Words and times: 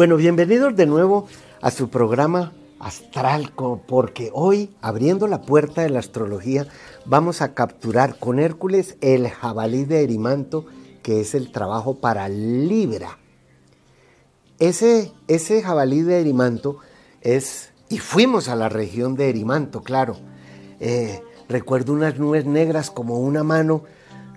Bueno, 0.00 0.16
bienvenidos 0.16 0.74
de 0.76 0.86
nuevo 0.86 1.28
a 1.60 1.70
su 1.70 1.90
programa 1.90 2.54
Astral, 2.78 3.52
porque 3.86 4.30
hoy, 4.32 4.74
abriendo 4.80 5.26
la 5.26 5.42
puerta 5.42 5.82
de 5.82 5.90
la 5.90 5.98
astrología, 5.98 6.66
vamos 7.04 7.42
a 7.42 7.52
capturar 7.52 8.18
con 8.18 8.38
Hércules 8.38 8.96
el 9.02 9.28
jabalí 9.28 9.84
de 9.84 10.02
Erimanto, 10.02 10.64
que 11.02 11.20
es 11.20 11.34
el 11.34 11.52
trabajo 11.52 12.00
para 12.00 12.30
Libra. 12.30 13.18
Ese, 14.58 15.12
ese 15.28 15.60
jabalí 15.60 16.00
de 16.00 16.18
Erimanto 16.18 16.78
es, 17.20 17.74
y 17.90 17.98
fuimos 17.98 18.48
a 18.48 18.56
la 18.56 18.70
región 18.70 19.16
de 19.16 19.28
Erimanto, 19.28 19.82
claro. 19.82 20.16
Eh, 20.80 21.22
recuerdo 21.46 21.92
unas 21.92 22.18
nubes 22.18 22.46
negras 22.46 22.90
como 22.90 23.18
una 23.18 23.44
mano 23.44 23.84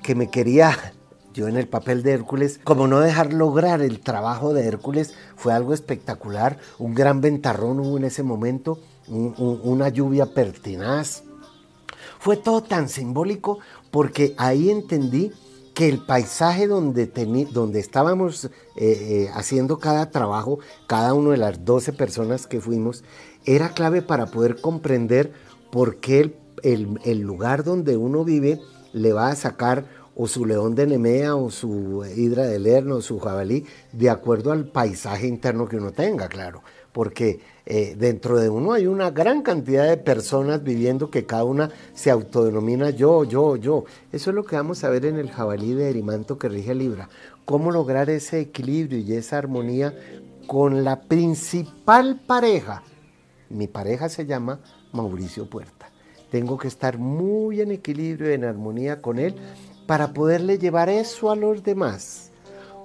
que 0.03 0.13
me 0.13 0.29
quería 0.29 0.92
yo 1.33 1.47
en 1.47 1.57
el 1.57 1.67
papel 1.67 2.03
de 2.03 2.11
Hércules, 2.11 2.59
como 2.63 2.87
no 2.87 2.99
dejar 2.99 3.33
lograr 3.33 3.81
el 3.81 3.99
trabajo 3.99 4.53
de 4.53 4.65
Hércules, 4.65 5.13
fue 5.35 5.53
algo 5.53 5.73
espectacular, 5.73 6.59
un 6.77 6.93
gran 6.93 7.21
ventarrón 7.21 7.79
hubo 7.79 7.97
en 7.97 8.05
ese 8.05 8.23
momento, 8.23 8.79
una 9.07 9.89
lluvia 9.89 10.27
pertinaz. 10.33 11.23
Fue 12.19 12.37
todo 12.37 12.63
tan 12.63 12.87
simbólico 12.87 13.59
porque 13.91 14.33
ahí 14.37 14.69
entendí 14.69 15.31
que 15.73 15.89
el 15.89 16.05
paisaje 16.05 16.67
donde, 16.67 17.07
donde 17.51 17.79
estábamos 17.79 18.45
eh, 18.45 18.49
eh, 18.77 19.29
haciendo 19.33 19.79
cada 19.79 20.11
trabajo, 20.11 20.59
cada 20.87 21.13
una 21.13 21.31
de 21.31 21.37
las 21.37 21.65
12 21.65 21.93
personas 21.93 22.47
que 22.47 22.61
fuimos, 22.61 23.03
era 23.45 23.69
clave 23.69 24.01
para 24.01 24.27
poder 24.27 24.61
comprender 24.61 25.33
por 25.71 25.97
qué 25.97 26.37
el, 26.61 26.99
el 27.03 27.19
lugar 27.21 27.63
donde 27.63 27.97
uno 27.97 28.23
vive 28.23 28.59
le 28.93 29.11
va 29.11 29.29
a 29.29 29.35
sacar 29.35 29.85
o 30.15 30.27
su 30.27 30.45
león 30.45 30.75
de 30.75 30.85
Nemea 30.87 31.35
o 31.35 31.49
su 31.49 32.05
hidra 32.05 32.45
de 32.45 32.59
Lerno 32.59 32.95
o 32.95 33.01
su 33.01 33.19
jabalí, 33.19 33.65
de 33.91 34.09
acuerdo 34.09 34.51
al 34.51 34.65
paisaje 34.65 35.27
interno 35.27 35.67
que 35.67 35.77
uno 35.77 35.91
tenga, 35.91 36.27
claro. 36.27 36.61
Porque 36.91 37.39
eh, 37.65 37.95
dentro 37.97 38.39
de 38.39 38.49
uno 38.49 38.73
hay 38.73 38.85
una 38.85 39.09
gran 39.09 39.41
cantidad 39.41 39.87
de 39.87 39.97
personas 39.97 40.63
viviendo 40.63 41.09
que 41.09 41.25
cada 41.25 41.43
una 41.43 41.71
se 41.93 42.11
autodenomina 42.11 42.91
yo, 42.91 43.23
yo, 43.23 43.55
yo. 43.55 43.85
Eso 44.11 44.29
es 44.29 44.35
lo 44.35 44.43
que 44.43 44.55
vamos 44.55 44.83
a 44.83 44.89
ver 44.89 45.05
en 45.05 45.17
el 45.17 45.31
jabalí 45.31 45.73
de 45.73 45.89
Erimanto 45.89 46.37
que 46.37 46.49
rige 46.49 46.75
Libra. 46.75 47.09
Cómo 47.45 47.71
lograr 47.71 48.09
ese 48.09 48.39
equilibrio 48.39 48.99
y 48.99 49.13
esa 49.13 49.39
armonía 49.39 49.95
con 50.45 50.83
la 50.83 51.01
principal 51.01 52.21
pareja. 52.27 52.83
Mi 53.49 53.67
pareja 53.67 54.07
se 54.09 54.25
llama 54.27 54.59
Mauricio 54.91 55.49
Puerta. 55.49 55.89
Tengo 56.29 56.57
que 56.57 56.67
estar 56.67 56.97
muy 56.97 57.61
en 57.61 57.71
equilibrio 57.71 58.29
en 58.29 58.43
armonía 58.43 59.01
con 59.01 59.19
él 59.19 59.35
para 59.87 60.13
poderle 60.13 60.57
llevar 60.57 60.89
eso 60.89 61.31
a 61.31 61.35
los 61.35 61.63
demás. 61.63 62.31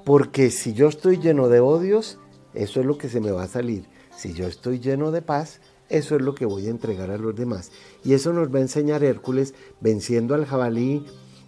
Porque 0.04 0.50
si 0.50 0.72
yo 0.72 0.88
estoy 0.88 1.18
lleno 1.18 1.48
de 1.48 1.60
odios, 1.60 2.18
eso 2.54 2.80
es 2.80 2.86
lo 2.86 2.98
que 2.98 3.08
se 3.08 3.20
me 3.20 3.30
va 3.30 3.44
a 3.44 3.48
salir. 3.48 3.84
Si 4.16 4.32
yo 4.32 4.46
estoy 4.46 4.80
lleno 4.80 5.10
de 5.10 5.22
paz, 5.22 5.60
eso 5.88 6.16
es 6.16 6.22
lo 6.22 6.34
que 6.34 6.46
voy 6.46 6.66
a 6.66 6.70
entregar 6.70 7.10
a 7.10 7.18
los 7.18 7.34
demás. 7.36 7.70
Y 8.04 8.14
eso 8.14 8.32
nos 8.32 8.52
va 8.52 8.58
a 8.58 8.62
enseñar 8.62 9.04
Hércules 9.04 9.54
venciendo 9.80 10.34
al 10.34 10.46
jabalí 10.46 11.04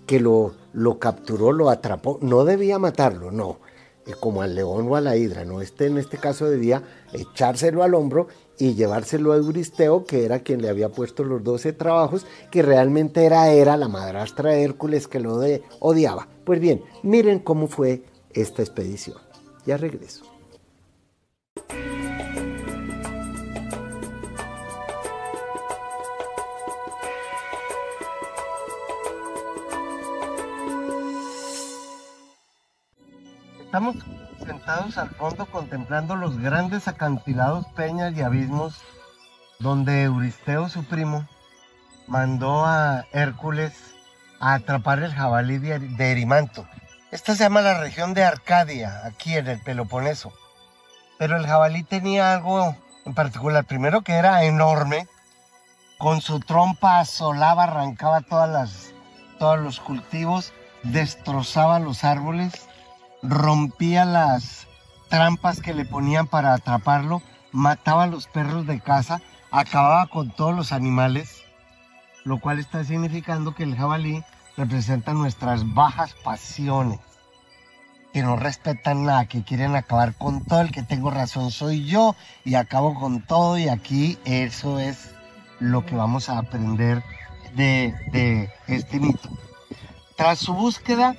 que 0.06 0.20
lo, 0.20 0.54
lo 0.72 0.98
capturó, 0.98 1.52
lo 1.52 1.70
atrapó. 1.70 2.18
No 2.22 2.44
debía 2.44 2.78
matarlo, 2.78 3.30
no. 3.30 3.58
Eh, 4.06 4.14
como 4.18 4.42
al 4.42 4.54
león 4.54 4.88
o 4.88 4.96
a 4.96 5.00
la 5.00 5.16
hidra, 5.16 5.44
no. 5.44 5.60
Este 5.60 5.86
en 5.86 5.98
este 5.98 6.18
caso 6.18 6.48
debía 6.48 6.82
echárselo 7.12 7.82
al 7.82 7.94
hombro 7.94 8.28
y 8.60 8.74
llevárselo 8.74 9.32
a 9.32 9.36
Euristeo, 9.36 10.04
que 10.04 10.24
era 10.24 10.40
quien 10.40 10.60
le 10.60 10.68
había 10.68 10.90
puesto 10.90 11.24
los 11.24 11.42
12 11.42 11.72
trabajos, 11.72 12.26
que 12.50 12.62
realmente 12.62 13.24
era, 13.24 13.48
era 13.50 13.76
la 13.76 13.88
madrastra 13.88 14.50
de 14.50 14.62
Hércules 14.62 15.08
que 15.08 15.18
lo 15.18 15.40
odiaba. 15.78 16.28
Pues 16.44 16.60
bien, 16.60 16.82
miren 17.02 17.38
cómo 17.38 17.68
fue 17.68 18.04
esta 18.32 18.62
expedición. 18.62 19.16
Ya 19.64 19.76
regreso. 19.76 20.24
Estamos 33.64 33.96
sentados 34.50 34.98
al 34.98 35.10
fondo 35.10 35.46
contemplando 35.46 36.16
los 36.16 36.36
grandes 36.36 36.88
acantilados, 36.88 37.66
peñas 37.76 38.16
y 38.16 38.22
abismos 38.22 38.82
donde 39.60 40.02
Euristeo, 40.02 40.68
su 40.68 40.82
primo, 40.82 41.24
mandó 42.08 42.66
a 42.66 43.04
Hércules 43.12 43.94
a 44.40 44.54
atrapar 44.54 45.04
el 45.04 45.14
jabalí 45.14 45.58
de 45.58 46.10
Erimanto. 46.10 46.66
Esta 47.12 47.36
se 47.36 47.44
llama 47.44 47.60
la 47.60 47.78
región 47.78 48.12
de 48.12 48.24
Arcadia, 48.24 49.02
aquí 49.04 49.36
en 49.36 49.46
el 49.46 49.60
Peloponeso. 49.60 50.32
Pero 51.16 51.36
el 51.36 51.46
jabalí 51.46 51.84
tenía 51.84 52.32
algo 52.32 52.74
en 53.06 53.14
particular. 53.14 53.64
Primero 53.66 54.02
que 54.02 54.14
era 54.14 54.42
enorme, 54.42 55.06
con 55.96 56.20
su 56.20 56.40
trompa 56.40 56.98
asolaba, 56.98 57.64
arrancaba 57.64 58.22
todas 58.22 58.50
las, 58.50 58.94
todos 59.38 59.60
los 59.60 59.78
cultivos, 59.78 60.52
destrozaba 60.82 61.78
los 61.78 62.02
árboles 62.02 62.66
rompía 63.22 64.04
las 64.04 64.66
trampas 65.08 65.60
que 65.60 65.74
le 65.74 65.84
ponían 65.84 66.26
para 66.26 66.54
atraparlo, 66.54 67.22
mataba 67.52 68.04
a 68.04 68.06
los 68.06 68.26
perros 68.26 68.66
de 68.66 68.80
casa, 68.80 69.20
acababa 69.50 70.06
con 70.06 70.30
todos 70.30 70.54
los 70.54 70.72
animales, 70.72 71.42
lo 72.24 72.38
cual 72.38 72.58
está 72.58 72.84
significando 72.84 73.54
que 73.54 73.64
el 73.64 73.76
jabalí 73.76 74.22
representa 74.56 75.12
nuestras 75.12 75.74
bajas 75.74 76.14
pasiones, 76.24 77.00
que 78.12 78.22
no 78.22 78.36
respetan 78.36 79.04
nada, 79.04 79.26
que 79.26 79.42
quieren 79.42 79.74
acabar 79.74 80.14
con 80.14 80.44
todo, 80.44 80.60
el 80.60 80.70
que 80.70 80.82
tengo 80.82 81.10
razón 81.10 81.50
soy 81.50 81.84
yo 81.86 82.14
y 82.44 82.54
acabo 82.54 82.94
con 82.94 83.22
todo 83.22 83.58
y 83.58 83.68
aquí 83.68 84.18
eso 84.24 84.78
es 84.78 85.14
lo 85.58 85.84
que 85.84 85.94
vamos 85.94 86.28
a 86.28 86.38
aprender 86.38 87.02
de, 87.54 87.94
de 88.12 88.50
este 88.66 89.00
mito. 89.00 89.28
Tras 90.16 90.38
su 90.38 90.54
búsqueda, 90.54 91.16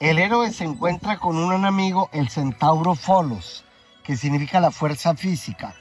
el 0.00 0.18
héroe 0.18 0.50
se 0.50 0.64
encuentra 0.64 1.18
con 1.18 1.36
un 1.36 1.64
amigo, 1.66 2.08
el 2.12 2.30
centauro 2.30 2.94
Folos, 2.94 3.64
que 4.02 4.16
significa 4.16 4.58
la 4.58 4.70
fuerza 4.70 5.14
física. 5.14 5.74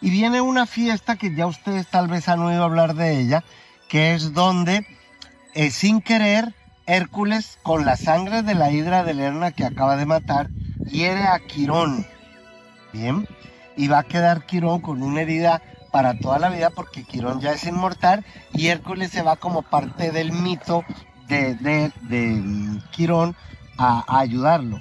Y 0.00 0.10
viene 0.10 0.40
una 0.40 0.64
fiesta 0.66 1.16
que 1.16 1.34
ya 1.34 1.46
ustedes 1.46 1.88
tal 1.88 2.06
vez 2.06 2.28
han 2.28 2.40
oído 2.40 2.62
hablar 2.62 2.94
de 2.94 3.18
ella, 3.18 3.42
que 3.88 4.14
es 4.14 4.32
donde, 4.32 4.86
eh, 5.54 5.72
sin 5.72 6.00
querer, 6.00 6.54
Hércules, 6.86 7.58
con 7.64 7.84
la 7.84 7.96
sangre 7.96 8.42
de 8.42 8.54
la 8.54 8.70
hidra 8.70 9.02
de 9.02 9.14
Lerna 9.14 9.50
que 9.50 9.64
acaba 9.64 9.96
de 9.96 10.06
matar, 10.06 10.50
hiere 10.86 11.24
a 11.24 11.40
Quirón. 11.40 12.06
Bien, 12.92 13.26
y 13.76 13.88
va 13.88 14.00
a 14.00 14.04
quedar 14.04 14.46
Quirón 14.46 14.82
con 14.82 15.02
una 15.02 15.22
herida 15.22 15.62
para 15.90 16.16
toda 16.16 16.38
la 16.38 16.48
vida 16.48 16.70
porque 16.70 17.02
Quirón 17.02 17.40
ya 17.40 17.52
es 17.52 17.64
inmortal 17.64 18.24
y 18.52 18.68
Hércules 18.68 19.10
se 19.10 19.22
va 19.22 19.34
como 19.34 19.62
parte 19.62 20.12
del 20.12 20.30
mito 20.30 20.84
de, 21.26 21.54
de, 21.54 21.90
de 22.02 22.80
Quirón 22.92 23.34
a, 23.78 24.04
ayudarlo. 24.18 24.80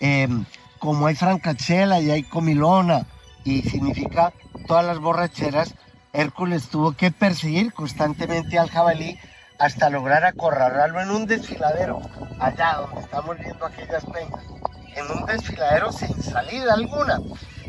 Em, 0.00 0.44
como 0.78 1.06
hay 1.06 1.14
francachela 1.14 2.00
y 2.00 2.10
hay 2.10 2.22
comilona 2.24 3.06
y 3.44 3.62
significa 3.62 4.32
todas 4.66 4.84
las 4.84 4.98
borracheras, 4.98 5.74
Hércules 6.12 6.68
tuvo 6.68 6.92
que 6.92 7.10
perseguir 7.10 7.72
constantemente 7.72 8.58
al 8.58 8.70
jabalí 8.70 9.18
hasta 9.58 9.90
lograr 9.90 10.24
acorralarlo 10.24 11.00
en 11.00 11.10
un 11.10 11.26
desfiladero, 11.26 12.00
allá 12.38 12.74
donde 12.80 13.00
estamos 13.00 13.38
viendo 13.38 13.66
aquellas 13.66 14.04
peñas, 14.04 14.44
en 14.94 15.10
un 15.10 15.26
desfiladero 15.26 15.92
sin 15.92 16.22
salida 16.22 16.74
alguna, 16.74 17.18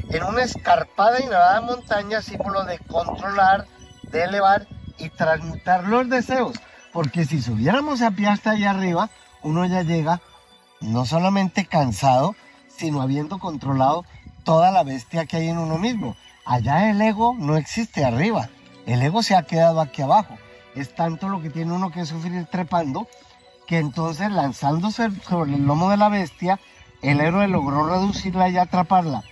en 0.10 0.24
una 0.24 0.44
escarpada 0.44 1.19
y 1.19 1.25
nevada 1.25 1.62
montaña, 1.62 2.22
símbolo 2.22 2.63
de 2.66 2.80
controlar, 2.80 3.66
de 4.04 4.24
elevar 4.24 4.68
y 4.98 5.10
transmutar 5.10 5.88
los 5.88 6.10
deseos, 6.10 6.54
porque 6.94 7.25
si 7.25 7.42
subiéramos 7.42 8.02
a 8.02 8.12
pie 8.12 8.28
hasta 8.28 8.52
allá 8.52 8.72
arriba, 8.72 9.10
uno 9.44 9.66
ya 9.66 9.84
llega 9.84 10.22
no 10.86 11.06
solamente 11.06 11.66
cansado, 11.66 12.36
sino 12.68 13.02
habiendo 13.02 13.40
controlado 13.40 14.06
toda 14.44 14.72
la 14.72 14.84
bestia 14.84 15.26
que 15.26 15.38
hay 15.38 15.50
en 15.50 15.58
uno 15.58 15.78
mismo. 15.78 16.16
Allá 16.46 16.90
el 16.90 17.02
ego 17.02 17.36
no 17.38 17.58
existe 17.58 18.06
arriba, 18.06 18.50
el 18.86 19.02
ego 19.02 19.24
se 19.24 19.36
ha 19.36 19.44
quedado 19.44 19.82
aquí 19.82 20.02
abajo. 20.02 20.38
Es 20.76 20.94
tanto 20.94 21.30
lo 21.30 21.42
que 21.42 21.50
tiene 21.50 21.74
uno 21.74 21.92
que 21.92 22.06
sufrir 22.06 22.46
trepando, 22.46 23.08
que 23.66 23.80
entonces 23.80 24.30
lanzándose 24.32 25.10
sobre 25.28 25.56
el 25.56 25.66
lomo 25.66 25.90
de 25.90 25.98
la 25.98 26.10
bestia, 26.10 26.60
el 27.02 27.22
héroe 27.22 27.48
logró 27.48 27.88
reducirla 27.88 28.50
y 28.50 28.58
atraparla, 28.58 29.24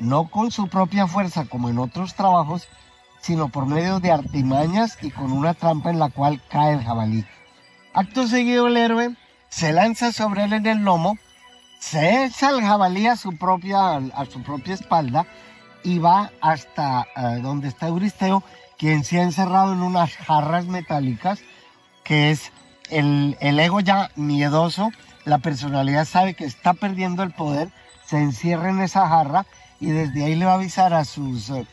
no 0.00 0.28
con 0.28 0.50
su 0.50 0.68
propia 0.68 1.06
fuerza 1.06 1.44
como 1.44 1.68
en 1.68 1.78
otros 1.78 2.14
trabajos, 2.14 2.68
sino 3.20 3.48
por 3.48 3.66
medio 3.66 4.00
de 4.00 4.12
artimañas 4.12 4.98
y 5.02 5.10
con 5.10 5.32
una 5.32 5.54
trampa 5.54 5.90
en 5.90 5.98
la 5.98 6.10
cual 6.10 6.40
cae 6.48 6.74
el 6.74 6.84
jabalí. 6.84 7.24
Acto 7.92 8.26
seguido 8.26 8.66
el 8.66 8.76
héroe 8.76 9.16
se 9.48 9.72
lanza 9.72 10.12
sobre 10.12 10.44
él 10.44 10.52
en 10.52 10.66
el 10.66 10.78
lomo, 10.78 11.18
se 11.78 12.24
echa 12.24 12.50
el 12.50 12.62
jabalí 12.62 13.06
a 13.06 13.16
su 13.16 13.36
propia, 13.36 13.96
a 13.96 14.24
su 14.26 14.42
propia 14.42 14.74
espalda 14.74 15.26
y 15.82 15.98
va 15.98 16.30
hasta 16.40 17.06
eh, 17.16 17.38
donde 17.42 17.68
está 17.68 17.88
Euristeo, 17.88 18.42
quien 18.78 19.04
se 19.04 19.20
ha 19.20 19.22
encerrado 19.22 19.72
en 19.72 19.82
unas 19.82 20.16
jarras 20.16 20.66
metálicas, 20.66 21.40
que 22.02 22.30
es 22.30 22.52
el, 22.90 23.36
el 23.40 23.58
ego 23.60 23.80
ya 23.80 24.10
miedoso, 24.16 24.90
la 25.24 25.38
personalidad 25.38 26.04
sabe 26.04 26.34
que 26.34 26.44
está 26.44 26.74
perdiendo 26.74 27.22
el 27.22 27.32
poder, 27.32 27.68
se 28.04 28.18
encierra 28.18 28.70
en 28.70 28.80
esa 28.80 29.08
jarra 29.08 29.46
y 29.80 29.90
desde 29.90 30.24
ahí 30.24 30.34
le 30.34 30.44
va 30.44 30.52
a 30.52 30.56
avisar 30.56 30.94
a 30.94 31.04
sus 31.04 31.50
eh, 31.50 31.66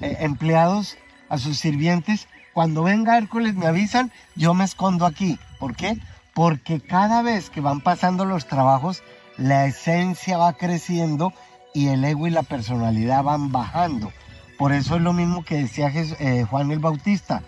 empleados, 0.00 0.96
a 1.28 1.38
sus 1.38 1.58
sirvientes, 1.58 2.28
cuando 2.52 2.82
venga 2.82 3.18
Hércules 3.18 3.54
me 3.54 3.66
avisan, 3.66 4.10
yo 4.34 4.54
me 4.54 4.64
escondo 4.64 5.06
aquí. 5.06 5.38
¿Por 5.58 5.76
qué? 5.76 5.98
Porque 6.34 6.80
cada 6.80 7.22
vez 7.22 7.50
que 7.50 7.60
van 7.60 7.80
pasando 7.80 8.24
los 8.24 8.46
trabajos, 8.46 9.02
la 9.36 9.66
esencia 9.66 10.38
va 10.38 10.52
creciendo 10.54 11.32
y 11.74 11.88
el 11.88 12.04
ego 12.04 12.26
y 12.26 12.30
la 12.30 12.42
personalidad 12.42 13.22
van 13.22 13.52
bajando. 13.52 14.12
Por 14.58 14.72
eso 14.72 14.96
es 14.96 15.02
lo 15.02 15.12
mismo 15.12 15.44
que 15.44 15.56
decía 15.56 15.90
eh, 15.94 16.44
Juan 16.48 16.70
el 16.70 16.78
Bautista. 16.78 17.42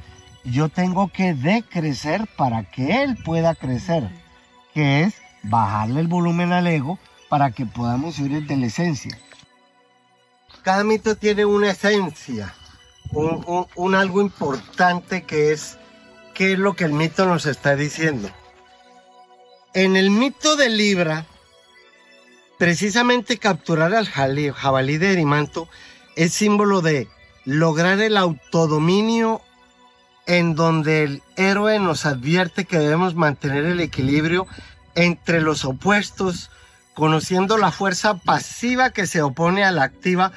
Yo 0.44 0.68
tengo 0.68 1.08
que 1.08 1.34
decrecer 1.34 2.26
para 2.36 2.64
que 2.64 3.02
él 3.02 3.16
pueda 3.22 3.54
crecer, 3.54 4.10
que 4.74 5.02
es 5.02 5.14
bajarle 5.42 6.00
el 6.00 6.08
volumen 6.08 6.52
al 6.52 6.66
ego 6.66 6.98
para 7.28 7.50
que 7.50 7.66
podamos 7.66 8.18
ir 8.18 8.46
de 8.46 8.56
la 8.56 8.66
esencia. 8.66 9.18
Cada 10.62 10.84
mito 10.84 11.16
tiene 11.16 11.44
una 11.44 11.70
esencia, 11.70 12.54
un, 13.10 13.94
algo 13.94 14.20
importante 14.20 15.22
que 15.24 15.52
es 15.52 15.78
qué 16.34 16.52
es 16.52 16.58
lo 16.58 16.74
que 16.74 16.84
el 16.84 16.92
mito 16.92 17.26
nos 17.26 17.46
está 17.46 17.76
diciendo. 17.76 18.30
En 19.74 19.96
el 19.96 20.10
mito 20.10 20.56
de 20.56 20.68
Libra, 20.68 21.24
precisamente 22.58 23.38
capturar 23.38 23.94
al 23.94 24.06
jabalí 24.06 24.98
de 24.98 25.12
Erimanto 25.12 25.66
es 26.14 26.34
símbolo 26.34 26.82
de 26.82 27.08
lograr 27.46 27.98
el 28.02 28.18
autodominio 28.18 29.40
en 30.26 30.54
donde 30.54 31.04
el 31.04 31.22
héroe 31.36 31.78
nos 31.78 32.04
advierte 32.04 32.66
que 32.66 32.78
debemos 32.78 33.14
mantener 33.14 33.64
el 33.64 33.80
equilibrio 33.80 34.46
entre 34.94 35.40
los 35.40 35.64
opuestos, 35.64 36.50
conociendo 36.92 37.56
la 37.56 37.72
fuerza 37.72 38.18
pasiva 38.18 38.90
que 38.90 39.06
se 39.06 39.22
opone 39.22 39.64
a 39.64 39.72
la 39.72 39.84
activa 39.84 40.32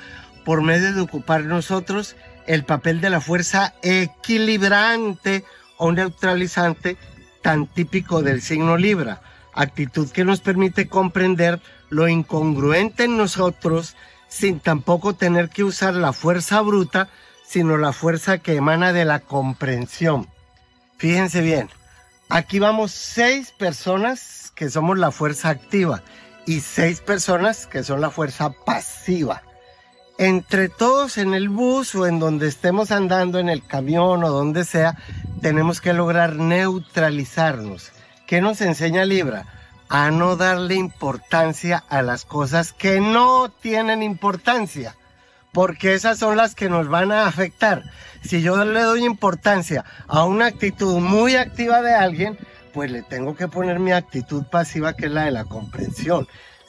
por 0.46 0.62
medio 0.62 0.94
de 0.94 1.02
ocupar 1.02 1.44
nosotros 1.44 2.16
el 2.48 2.64
papel 2.64 3.02
de 3.02 3.10
la 3.10 3.20
fuerza 3.20 3.74
equilibrante 3.82 5.44
o 5.78 5.92
neutralizante 5.92 6.98
tan 7.46 7.68
típico 7.68 8.24
del 8.24 8.42
signo 8.42 8.76
Libra, 8.76 9.22
actitud 9.54 10.10
que 10.10 10.26
nos 10.26 10.42
permite 10.42 10.88
comprender 10.88 11.62
lo 11.92 12.08
incongruente 12.08 13.04
en 13.04 13.18
nosotros 13.18 13.96
sin 14.28 14.60
tampoco 14.60 15.14
tener 15.14 15.50
que 15.50 15.64
usar 15.64 15.94
la 15.94 16.12
fuerza 16.12 16.60
bruta, 16.62 17.08
sino 17.48 17.78
la 17.78 17.94
fuerza 17.94 18.40
que 18.40 18.56
emana 18.56 18.94
de 18.94 19.06
la 19.06 19.20
comprensión. 19.20 20.28
Fíjense 20.98 21.42
bien, 21.42 21.70
aquí 22.30 22.58
vamos 22.58 22.94
seis 22.94 23.52
personas 23.52 24.52
que 24.56 24.72
somos 24.72 24.98
la 24.98 25.12
fuerza 25.12 25.50
activa 25.50 26.02
y 26.48 26.62
seis 26.62 27.00
personas 27.00 27.68
que 27.68 27.84
son 27.84 28.02
la 28.02 28.10
fuerza 28.10 28.50
pasiva. 28.66 29.44
Entre 30.18 30.70
todos 30.70 31.18
en 31.18 31.34
el 31.34 31.50
bus 31.50 31.94
o 31.94 32.08
en 32.08 32.20
donde 32.20 32.48
estemos 32.48 32.92
andando, 32.92 33.38
en 33.38 33.50
el 33.50 33.66
camión 33.66 34.24
o 34.24 34.30
donde 34.30 34.64
sea, 34.64 34.98
tenemos 35.42 35.82
que 35.82 35.92
lograr 35.92 36.38
neutralizarnos. 36.38 37.92
¿Qué 38.26 38.40
nos 38.40 38.62
enseña 38.62 39.04
Libra? 39.04 39.46
A 39.90 40.12
no 40.12 40.38
darle 40.38 40.76
importancia 40.76 41.84
a 41.90 42.02
las 42.02 42.24
cosas 42.24 42.72
que 42.72 43.02
no 43.02 43.50
tienen 43.50 44.02
importancia, 44.02 44.96
porque 45.52 45.94
esas 45.94 46.18
son 46.18 46.38
las 46.38 46.56
que 46.56 46.70
nos 46.70 46.88
van 46.88 47.12
a 47.12 47.28
afectar. 47.28 47.84
Si 48.24 48.42
yo 48.42 48.64
le 48.64 48.82
doy 48.82 49.04
importancia 49.04 49.84
a 50.08 50.24
una 50.24 50.46
actitud 50.46 51.00
muy 51.00 51.36
activa 51.36 51.82
de 51.82 51.94
alguien, 51.94 52.38
pues 52.74 52.90
le 52.90 53.04
tengo 53.04 53.36
que 53.36 53.50
poner 53.50 53.80
mi 53.80 53.92
actitud 53.92 54.46
pasiva, 54.46 54.96
que 54.96 55.08
es 55.08 55.12
la 55.12 55.26
de 55.26 55.32
la 55.32 55.44
comprensión. 55.44 56.26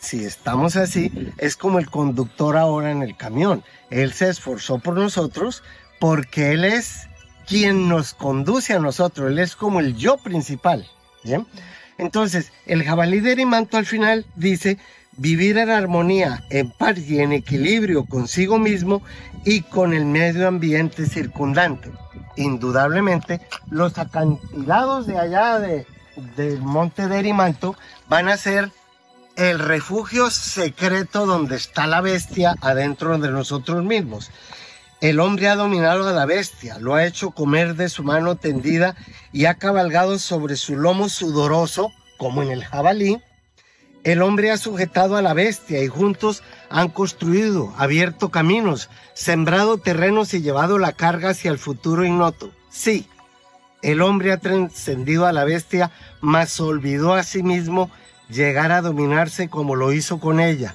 Si 0.07 0.25
estamos 0.25 0.77
así, 0.77 1.11
es 1.37 1.57
como 1.57 1.81
el 1.81 1.91
conductor 1.91 2.57
ahora 2.57 2.93
en 2.93 3.03
el 3.03 3.17
camión. 3.17 3.65
Él 3.91 4.13
se 4.13 4.29
esforzó 4.29 4.79
por 4.79 4.95
nosotros 4.95 5.65
porque 5.99 6.53
Él 6.53 6.65
es 6.65 7.09
quien 7.45 7.89
nos 7.89 8.15
conduce 8.15 8.75
a 8.75 8.79
nosotros. 8.79 9.33
Él 9.33 9.41
es 9.41 9.57
como 9.57 9.81
el 9.81 9.97
yo 9.97 10.17
principal. 10.19 10.89
¿bien? 11.25 11.45
Entonces, 11.99 12.53
el 12.67 12.85
jabalí 12.85 13.19
de 13.19 13.33
Erimanto 13.33 13.79
al 13.79 13.85
final 13.85 14.25
dice, 14.37 14.79
vivir 15.17 15.59
en 15.59 15.71
armonía, 15.71 16.45
en 16.51 16.71
paz 16.71 16.99
y 16.99 17.19
en 17.19 17.33
equilibrio 17.33 18.05
consigo 18.05 18.61
mismo 18.61 19.03
y 19.45 19.63
con 19.63 19.93
el 19.93 20.05
medio 20.05 20.47
ambiente 20.47 21.07
circundante. 21.07 21.91
Indudablemente, 22.37 23.41
los 23.71 23.99
acantilados 23.99 25.09
de 25.09 25.19
allá 25.19 25.59
de, 25.59 25.85
del 26.37 26.61
monte 26.61 27.09
de 27.09 27.19
Erimanto 27.19 27.75
van 28.09 28.29
a 28.29 28.37
ser 28.37 28.71
el 29.37 29.59
refugio 29.59 30.31
secreto 30.31 31.27
donde 31.27 31.57
está 31.57 31.87
la 31.87 32.01
bestia 32.01 32.57
adentro 32.63 33.19
de 33.19 33.31
nosotros 33.31 33.85
mismos. 33.85 34.31
El 35.03 35.21
hombre 35.21 35.49
ha 35.49 35.57
dominado 35.57 36.09
a 36.09 36.13
la 36.13 36.25
bestia, 36.25 36.79
lo 36.79 36.95
ha 36.95 37.05
hecho 37.05 37.33
comer 37.33 37.75
de 37.75 37.91
su 37.91 38.03
mano 38.03 38.37
tendida 38.37 38.97
y 39.33 39.45
ha 39.45 39.55
cabalgado 39.55 40.19
sobre 40.19 40.57
su 40.57 40.75
lomo 40.77 41.11
sudoroso, 41.11 41.93
como 42.17 42.43
en 42.43 42.51
el 42.51 42.65
jabalí. 42.65 43.21
El 44.05 44.23
hombre 44.23 44.51
ha 44.51 44.57
sujetado 44.57 45.17
a 45.17 45.23
la 45.23 45.35
bestia 45.35 45.83
y 45.83 45.89
juntos 45.89 46.43
han 46.71 46.89
construido, 46.89 47.75
abierto 47.77 48.31
caminos, 48.31 48.89
sembrado 49.13 49.77
terrenos 49.77 50.33
y 50.33 50.41
llevado 50.41 50.79
la 50.79 50.93
carga 50.93 51.31
hacia 51.31 51.51
el 51.51 51.59
futuro 51.59 52.07
ignoto. 52.07 52.51
Sí, 52.71 53.07
el 53.83 54.01
hombre 54.01 54.33
ha 54.33 54.39
trascendido 54.39 55.27
a 55.27 55.33
la 55.33 55.45
bestia, 55.45 55.91
mas 56.23 56.59
olvidó 56.59 57.13
a 57.13 57.23
sí 57.23 57.43
mismo 57.43 57.91
llegar 58.29 58.73
a 58.73 58.83
dominarse 58.83 59.49
como 59.49 59.77
lo 59.77 59.93
hizo 59.93 60.19
con 60.19 60.41
ella, 60.41 60.75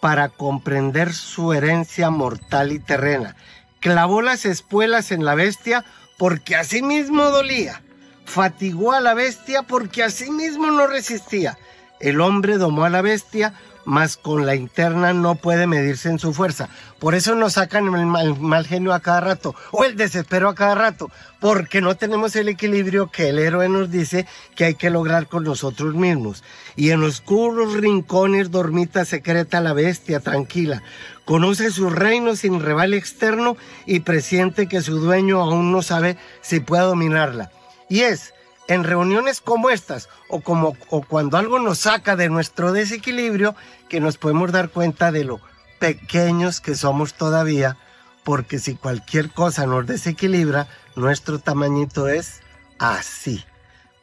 para 0.00 0.28
comprender 0.28 1.12
su 1.12 1.52
herencia 1.52 2.10
mortal 2.10 2.72
y 2.72 2.78
terrena. 2.78 3.36
Clavó 3.80 4.22
las 4.22 4.44
espuelas 4.44 5.10
en 5.12 5.24
la 5.24 5.34
bestia 5.34 5.84
porque 6.18 6.56
a 6.56 6.64
sí 6.64 6.82
mismo 6.82 7.24
dolía. 7.30 7.82
Fatigó 8.24 8.92
a 8.92 9.00
la 9.00 9.14
bestia 9.14 9.62
porque 9.62 10.02
a 10.02 10.10
sí 10.10 10.30
mismo 10.30 10.70
no 10.70 10.86
resistía. 10.86 11.58
El 12.00 12.20
hombre 12.20 12.58
domó 12.58 12.84
a 12.84 12.90
la 12.90 13.02
bestia 13.02 13.54
mas 13.84 14.16
con 14.16 14.46
la 14.46 14.54
interna 14.54 15.12
no 15.12 15.34
puede 15.34 15.66
medirse 15.66 16.08
en 16.08 16.18
su 16.18 16.32
fuerza. 16.32 16.68
Por 16.98 17.14
eso 17.14 17.34
nos 17.34 17.54
sacan 17.54 17.94
el 17.94 18.06
mal, 18.06 18.66
genio 18.66 18.92
a 18.92 19.00
cada 19.00 19.20
rato 19.20 19.54
o 19.70 19.84
el 19.84 19.96
desespero 19.96 20.48
a 20.48 20.54
cada 20.54 20.74
rato, 20.74 21.10
porque 21.40 21.80
no 21.80 21.96
tenemos 21.96 22.34
el 22.36 22.48
equilibrio 22.48 23.10
que 23.10 23.28
el 23.28 23.38
héroe 23.38 23.68
nos 23.68 23.90
dice 23.90 24.26
que 24.54 24.64
hay 24.64 24.74
que 24.74 24.90
lograr 24.90 25.28
con 25.28 25.44
nosotros 25.44 25.94
mismos. 25.94 26.42
Y 26.76 26.90
en 26.90 27.02
oscuros 27.02 27.74
rincones 27.74 28.50
dormita 28.50 29.04
secreta 29.04 29.60
la 29.60 29.72
bestia 29.72 30.20
tranquila. 30.20 30.82
Conoce 31.24 31.70
su 31.70 31.88
reino 31.88 32.36
sin 32.36 32.60
rival 32.60 32.92
externo 32.94 33.56
y 33.86 34.00
presiente 34.00 34.68
que 34.68 34.82
su 34.82 34.98
dueño 34.98 35.40
aún 35.40 35.72
no 35.72 35.82
sabe 35.82 36.16
si 36.42 36.60
puede 36.60 36.82
dominarla. 36.82 37.50
Y 37.88 38.00
es 38.00 38.33
en 38.68 38.84
reuniones 38.84 39.40
como 39.40 39.70
estas 39.70 40.08
o, 40.28 40.40
como, 40.40 40.76
o 40.90 41.02
cuando 41.02 41.36
algo 41.36 41.58
nos 41.58 41.80
saca 41.80 42.16
de 42.16 42.28
nuestro 42.28 42.72
desequilibrio 42.72 43.54
que 43.88 44.00
nos 44.00 44.16
podemos 44.16 44.52
dar 44.52 44.70
cuenta 44.70 45.12
de 45.12 45.24
lo 45.24 45.40
pequeños 45.78 46.60
que 46.60 46.74
somos 46.74 47.14
todavía, 47.14 47.76
porque 48.22 48.58
si 48.58 48.74
cualquier 48.74 49.30
cosa 49.30 49.66
nos 49.66 49.86
desequilibra, 49.86 50.66
nuestro 50.96 51.38
tamañito 51.38 52.08
es 52.08 52.40
así. 52.78 53.44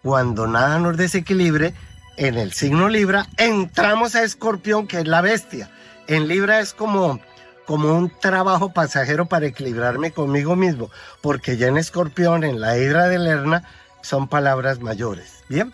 Cuando 0.04 0.48
nada 0.48 0.78
nos 0.80 0.98
desequilibre, 0.98 1.74
en 2.18 2.38
el 2.38 2.54
signo 2.54 2.88
Libra 2.90 3.28
entramos 3.38 4.16
a 4.16 4.24
Escorpión, 4.24 4.88
que 4.88 5.00
es 5.00 5.08
la 5.08 5.22
bestia. 5.22 5.72
En 6.08 6.28
Libra 6.28 6.60
es 6.60 6.74
como, 6.74 7.20
como 7.66 7.96
un 7.96 8.12
trabajo 8.20 8.74
pasajero 8.74 9.26
para 9.26 9.48
equilibrarme 9.48 10.12
conmigo 10.12 10.56
mismo, 10.56 10.92
porque 11.22 11.58
ya 11.58 11.68
en 11.68 11.78
Escorpión, 11.78 12.44
en 12.44 12.60
la 12.60 12.78
Hidra 12.78 13.08
de 13.08 13.18
Lerna, 13.18 13.64
son 14.02 14.28
palabras 14.28 14.80
mayores. 14.80 15.44
Bien, 15.50 15.74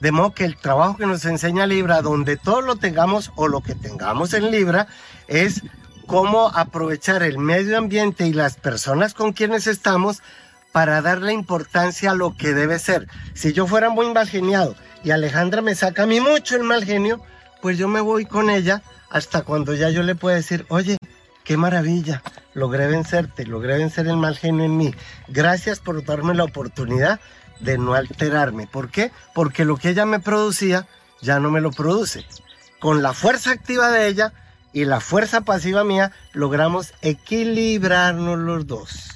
de 0.00 0.12
modo 0.12 0.34
que 0.34 0.44
el 0.44 0.56
trabajo 0.56 0.96
que 0.96 1.06
nos 1.06 1.24
enseña 1.24 1.66
Libra, 1.66 2.02
donde 2.02 2.36
todo 2.36 2.60
lo 2.60 2.76
tengamos 2.76 3.32
o 3.36 3.48
lo 3.48 3.62
que 3.62 3.74
tengamos 3.74 4.34
en 4.34 4.50
Libra, 4.50 4.86
es 5.26 5.62
cómo 6.06 6.48
aprovechar 6.48 7.22
el 7.22 7.38
medio 7.38 7.78
ambiente 7.78 8.26
y 8.26 8.32
las 8.32 8.56
personas 8.56 9.14
con 9.14 9.32
quienes 9.32 9.66
estamos 9.66 10.22
para 10.72 11.00
darle 11.00 11.32
importancia 11.32 12.10
a 12.10 12.14
lo 12.14 12.36
que 12.36 12.52
debe 12.52 12.78
ser. 12.78 13.08
Si 13.34 13.52
yo 13.52 13.66
fuera 13.66 13.88
muy 13.88 14.12
mal 14.12 14.28
geniado 14.28 14.74
y 15.02 15.10
Alejandra 15.10 15.62
me 15.62 15.74
saca 15.74 16.02
a 16.02 16.06
mí 16.06 16.20
mucho 16.20 16.56
el 16.56 16.64
mal 16.64 16.84
genio, 16.84 17.22
pues 17.62 17.78
yo 17.78 17.88
me 17.88 18.00
voy 18.00 18.26
con 18.26 18.50
ella 18.50 18.82
hasta 19.08 19.42
cuando 19.42 19.74
ya 19.74 19.88
yo 19.88 20.02
le 20.02 20.14
pueda 20.14 20.36
decir, 20.36 20.66
oye, 20.68 20.98
qué 21.44 21.56
maravilla, 21.56 22.22
logré 22.52 22.86
vencerte, 22.88 23.46
logré 23.46 23.78
vencer 23.78 24.06
el 24.06 24.16
mal 24.18 24.36
genio 24.36 24.64
en 24.64 24.76
mí. 24.76 24.94
Gracias 25.28 25.78
por 25.78 26.04
darme 26.04 26.34
la 26.34 26.44
oportunidad 26.44 27.20
de 27.60 27.78
no 27.78 27.94
alterarme. 27.94 28.66
¿Por 28.66 28.90
qué? 28.90 29.12
Porque 29.34 29.64
lo 29.64 29.76
que 29.76 29.90
ella 29.90 30.06
me 30.06 30.20
producía 30.20 30.86
ya 31.20 31.40
no 31.40 31.50
me 31.50 31.60
lo 31.60 31.70
produce. 31.70 32.26
Con 32.78 33.02
la 33.02 33.12
fuerza 33.12 33.50
activa 33.50 33.90
de 33.90 34.08
ella 34.08 34.32
y 34.72 34.84
la 34.84 35.00
fuerza 35.00 35.40
pasiva 35.40 35.84
mía 35.84 36.12
logramos 36.32 36.92
equilibrarnos 37.00 38.38
los 38.38 38.66
dos. 38.66 39.15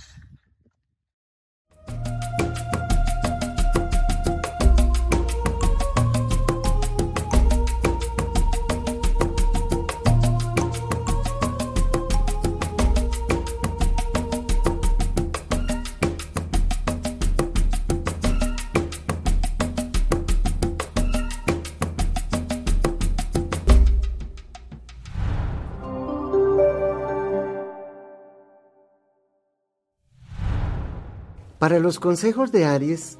Para 31.61 31.79
los 31.79 32.01
consejos 32.01 32.53
de 32.53 32.65
Aries, 32.65 33.19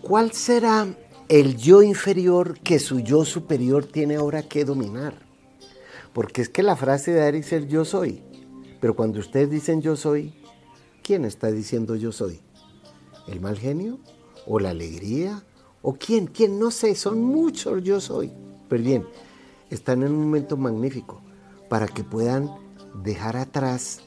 ¿cuál 0.00 0.32
será 0.32 0.86
el 1.28 1.58
yo 1.58 1.82
inferior 1.82 2.58
que 2.60 2.78
su 2.78 3.00
yo 3.00 3.26
superior 3.26 3.84
tiene 3.84 4.16
ahora 4.16 4.42
que 4.42 4.64
dominar? 4.64 5.18
Porque 6.14 6.40
es 6.40 6.48
que 6.48 6.62
la 6.62 6.74
frase 6.74 7.12
de 7.12 7.20
Aries 7.20 7.52
es 7.52 7.68
yo 7.68 7.84
soy. 7.84 8.22
Pero 8.80 8.96
cuando 8.96 9.20
ustedes 9.20 9.50
dicen 9.50 9.82
yo 9.82 9.94
soy, 9.94 10.32
¿quién 11.02 11.26
está 11.26 11.50
diciendo 11.50 11.96
yo 11.96 12.12
soy? 12.12 12.40
¿El 13.28 13.42
mal 13.42 13.58
genio? 13.58 13.98
¿O 14.46 14.58
la 14.58 14.70
alegría? 14.70 15.44
¿O 15.82 15.92
quién? 15.92 16.28
¿Quién? 16.28 16.58
No 16.58 16.70
sé, 16.70 16.94
son 16.94 17.22
muchos 17.22 17.84
yo 17.84 18.00
soy. 18.00 18.32
Pero 18.70 18.82
bien, 18.82 19.06
están 19.68 20.02
en 20.02 20.12
un 20.12 20.24
momento 20.24 20.56
magnífico 20.56 21.20
para 21.68 21.88
que 21.88 22.04
puedan 22.04 22.48
dejar 23.04 23.36
atrás 23.36 24.00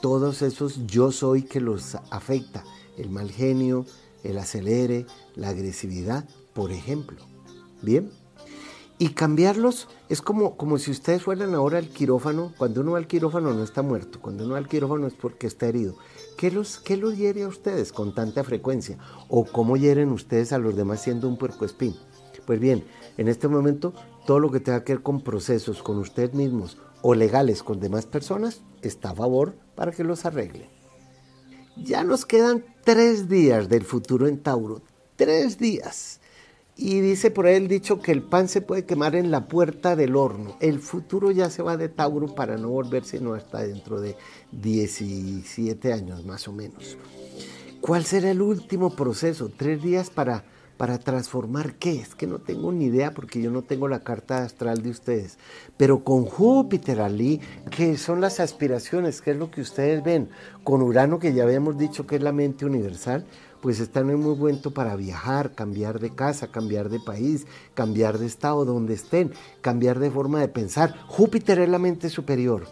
todos 0.00 0.42
esos 0.42 0.86
yo 0.86 1.12
soy 1.12 1.42
que 1.42 1.60
los 1.60 1.96
afecta, 2.10 2.64
el 2.96 3.10
mal 3.10 3.30
genio, 3.30 3.86
el 4.24 4.38
acelere, 4.38 5.06
la 5.34 5.50
agresividad, 5.50 6.28
por 6.54 6.72
ejemplo. 6.72 7.18
¿Bien? 7.82 8.10
Y 9.00 9.10
cambiarlos 9.10 9.88
es 10.08 10.20
como, 10.20 10.56
como 10.56 10.78
si 10.78 10.90
ustedes 10.90 11.22
fueran 11.22 11.54
ahora 11.54 11.78
al 11.78 11.88
quirófano. 11.88 12.52
Cuando 12.58 12.80
uno 12.80 12.92
va 12.92 12.98
al 12.98 13.06
quirófano 13.06 13.54
no 13.54 13.62
está 13.62 13.82
muerto, 13.82 14.20
cuando 14.20 14.44
uno 14.44 14.54
va 14.54 14.58
al 14.58 14.68
quirófano 14.68 15.06
es 15.06 15.14
porque 15.14 15.46
está 15.46 15.66
herido. 15.66 15.94
¿Qué 16.36 16.50
los, 16.50 16.80
qué 16.80 16.96
los 16.96 17.16
hiere 17.16 17.44
a 17.44 17.48
ustedes 17.48 17.92
con 17.92 18.12
tanta 18.12 18.42
frecuencia? 18.42 18.98
¿O 19.28 19.44
cómo 19.44 19.76
hieren 19.76 20.10
ustedes 20.10 20.52
a 20.52 20.58
los 20.58 20.74
demás 20.74 21.00
siendo 21.00 21.28
un 21.28 21.38
puercoespín? 21.38 21.94
Pues 22.44 22.58
bien, 22.58 22.84
en 23.18 23.28
este 23.28 23.46
momento 23.46 23.92
todo 24.26 24.40
lo 24.40 24.50
que 24.50 24.58
tenga 24.58 24.82
que 24.82 24.94
ver 24.94 25.02
con 25.02 25.20
procesos 25.22 25.82
con 25.82 25.98
ustedes 25.98 26.34
mismos 26.34 26.78
o 27.02 27.14
legales 27.14 27.62
con 27.62 27.78
demás 27.78 28.06
personas 28.06 28.62
está 28.82 29.10
a 29.10 29.14
favor 29.14 29.54
para 29.78 29.92
que 29.92 30.02
los 30.02 30.26
arregle. 30.26 30.68
Ya 31.76 32.02
nos 32.02 32.26
quedan 32.26 32.64
tres 32.82 33.28
días 33.28 33.68
del 33.68 33.84
futuro 33.84 34.26
en 34.26 34.38
Tauro, 34.38 34.82
tres 35.14 35.56
días. 35.56 36.18
Y 36.76 36.98
dice 36.98 37.30
por 37.30 37.46
ahí 37.46 37.54
el 37.54 37.68
dicho 37.68 38.00
que 38.00 38.10
el 38.10 38.24
pan 38.24 38.48
se 38.48 38.60
puede 38.60 38.84
quemar 38.84 39.14
en 39.14 39.30
la 39.30 39.46
puerta 39.46 39.94
del 39.94 40.16
horno. 40.16 40.56
El 40.58 40.80
futuro 40.80 41.30
ya 41.30 41.48
se 41.48 41.62
va 41.62 41.76
de 41.76 41.88
Tauro 41.88 42.34
para 42.34 42.56
no 42.56 42.70
volver 42.70 43.04
sino 43.04 43.34
hasta 43.34 43.62
dentro 43.62 44.00
de 44.00 44.16
17 44.50 45.92
años 45.92 46.26
más 46.26 46.48
o 46.48 46.52
menos. 46.52 46.98
¿Cuál 47.80 48.04
será 48.04 48.32
el 48.32 48.42
último 48.42 48.96
proceso? 48.96 49.48
Tres 49.56 49.80
días 49.80 50.10
para 50.10 50.42
para 50.78 50.98
transformar 50.98 51.74
qué? 51.74 52.00
Es 52.00 52.14
que 52.14 52.26
no 52.26 52.38
tengo 52.38 52.72
ni 52.72 52.86
idea 52.86 53.12
porque 53.12 53.42
yo 53.42 53.50
no 53.50 53.62
tengo 53.62 53.88
la 53.88 54.00
carta 54.00 54.44
astral 54.44 54.80
de 54.80 54.90
ustedes. 54.90 55.36
Pero 55.76 56.04
con 56.04 56.24
Júpiter, 56.24 57.00
Ali, 57.00 57.40
¿qué 57.70 57.98
son 57.98 58.20
las 58.20 58.40
aspiraciones? 58.40 59.20
¿Qué 59.20 59.32
es 59.32 59.36
lo 59.36 59.50
que 59.50 59.60
ustedes 59.60 60.02
ven? 60.02 60.30
Con 60.64 60.80
Urano, 60.80 61.18
que 61.18 61.34
ya 61.34 61.42
habíamos 61.42 61.76
dicho 61.76 62.06
que 62.06 62.16
es 62.16 62.22
la 62.22 62.32
mente 62.32 62.64
universal, 62.64 63.26
pues 63.60 63.80
están 63.80 64.08
en 64.08 64.20
muy 64.20 64.36
buen 64.36 64.60
para 64.72 64.94
viajar, 64.94 65.52
cambiar 65.52 65.98
de 65.98 66.14
casa, 66.14 66.46
cambiar 66.46 66.88
de 66.88 67.00
país, 67.00 67.46
cambiar 67.74 68.18
de 68.18 68.26
estado 68.26 68.64
donde 68.64 68.94
estén, 68.94 69.32
cambiar 69.60 69.98
de 69.98 70.10
forma 70.10 70.40
de 70.40 70.48
pensar. 70.48 70.94
Júpiter 71.08 71.58
es 71.58 71.68
la 71.68 71.78
mente 71.80 72.08
superior. 72.08 72.66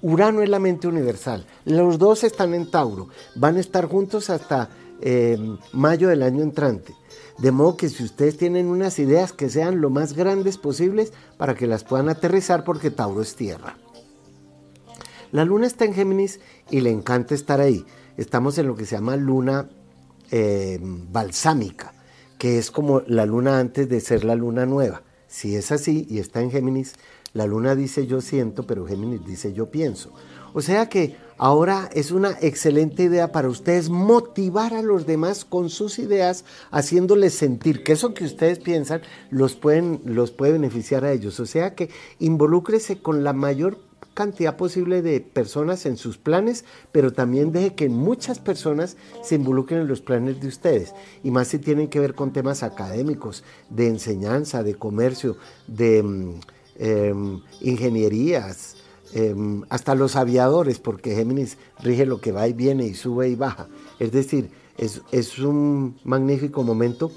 Urano 0.00 0.42
es 0.42 0.48
la 0.48 0.58
mente 0.58 0.88
universal. 0.88 1.46
Los 1.64 1.98
dos 1.98 2.24
están 2.24 2.54
en 2.54 2.70
Tauro. 2.70 3.08
Van 3.36 3.56
a 3.56 3.60
estar 3.60 3.86
juntos 3.86 4.30
hasta 4.30 4.70
eh, 5.00 5.38
mayo 5.72 6.08
del 6.08 6.22
año 6.22 6.42
entrante. 6.42 6.94
De 7.38 7.50
modo 7.50 7.76
que 7.76 7.88
si 7.88 8.04
ustedes 8.04 8.36
tienen 8.36 8.66
unas 8.66 8.98
ideas 8.98 9.32
que 9.32 9.50
sean 9.50 9.80
lo 9.80 9.90
más 9.90 10.14
grandes 10.14 10.56
posibles 10.56 11.12
para 11.36 11.54
que 11.54 11.66
las 11.66 11.84
puedan 11.84 12.08
aterrizar 12.08 12.64
porque 12.64 12.90
Tauro 12.90 13.22
es 13.22 13.34
tierra. 13.34 13.76
La 15.32 15.44
luna 15.44 15.66
está 15.66 15.84
en 15.84 15.94
Géminis 15.94 16.38
y 16.70 16.80
le 16.80 16.90
encanta 16.90 17.34
estar 17.34 17.60
ahí. 17.60 17.84
Estamos 18.16 18.56
en 18.58 18.68
lo 18.68 18.76
que 18.76 18.86
se 18.86 18.94
llama 18.94 19.16
luna 19.16 19.68
eh, 20.30 20.78
balsámica, 20.80 21.92
que 22.38 22.58
es 22.58 22.70
como 22.70 23.02
la 23.08 23.26
luna 23.26 23.58
antes 23.58 23.88
de 23.88 24.00
ser 24.00 24.24
la 24.24 24.36
luna 24.36 24.64
nueva. 24.64 25.02
Si 25.26 25.56
es 25.56 25.72
así 25.72 26.06
y 26.08 26.20
está 26.20 26.40
en 26.40 26.52
Géminis, 26.52 26.94
la 27.32 27.46
luna 27.46 27.74
dice 27.74 28.06
yo 28.06 28.20
siento, 28.20 28.64
pero 28.64 28.86
Géminis 28.86 29.26
dice 29.26 29.52
yo 29.52 29.72
pienso. 29.72 30.12
O 30.54 30.62
sea 30.62 30.88
que 30.88 31.16
ahora 31.36 31.90
es 31.92 32.12
una 32.12 32.38
excelente 32.40 33.02
idea 33.02 33.32
para 33.32 33.48
ustedes 33.48 33.90
motivar 33.90 34.72
a 34.72 34.82
los 34.82 35.04
demás 35.04 35.44
con 35.44 35.68
sus 35.68 35.98
ideas, 35.98 36.44
haciéndoles 36.70 37.34
sentir 37.34 37.82
que 37.82 37.92
eso 37.92 38.14
que 38.14 38.24
ustedes 38.24 38.60
piensan 38.60 39.02
los, 39.30 39.56
pueden, 39.56 40.00
los 40.04 40.30
puede 40.30 40.52
beneficiar 40.52 41.04
a 41.04 41.12
ellos. 41.12 41.40
O 41.40 41.46
sea 41.46 41.74
que 41.74 41.90
involúcrese 42.20 43.02
con 43.02 43.24
la 43.24 43.32
mayor 43.32 43.78
cantidad 44.14 44.56
posible 44.56 45.02
de 45.02 45.20
personas 45.20 45.86
en 45.86 45.96
sus 45.96 46.18
planes, 46.18 46.64
pero 46.92 47.12
también 47.12 47.50
deje 47.50 47.74
que 47.74 47.88
muchas 47.88 48.38
personas 48.38 48.96
se 49.24 49.34
involucren 49.34 49.80
en 49.80 49.88
los 49.88 50.00
planes 50.00 50.40
de 50.40 50.46
ustedes. 50.46 50.94
Y 51.24 51.32
más 51.32 51.48
si 51.48 51.58
tienen 51.58 51.88
que 51.88 51.98
ver 51.98 52.14
con 52.14 52.32
temas 52.32 52.62
académicos, 52.62 53.42
de 53.70 53.88
enseñanza, 53.88 54.62
de 54.62 54.76
comercio, 54.76 55.36
de 55.66 56.02
mm, 56.02 56.40
em, 56.78 57.40
ingenierías, 57.60 58.73
Em, 59.16 59.62
hasta 59.68 59.94
los 59.94 60.16
aviadores, 60.16 60.80
porque 60.80 61.14
Géminis 61.14 61.56
rige 61.80 62.04
lo 62.04 62.20
que 62.20 62.32
va 62.32 62.48
y 62.48 62.52
viene 62.52 62.84
y 62.84 62.94
sube 62.94 63.28
y 63.28 63.36
baja. 63.36 63.68
Es 64.00 64.10
decir, 64.10 64.50
es, 64.76 65.02
es 65.12 65.38
un 65.38 65.96
magnífico 66.02 66.64
momento 66.64 67.12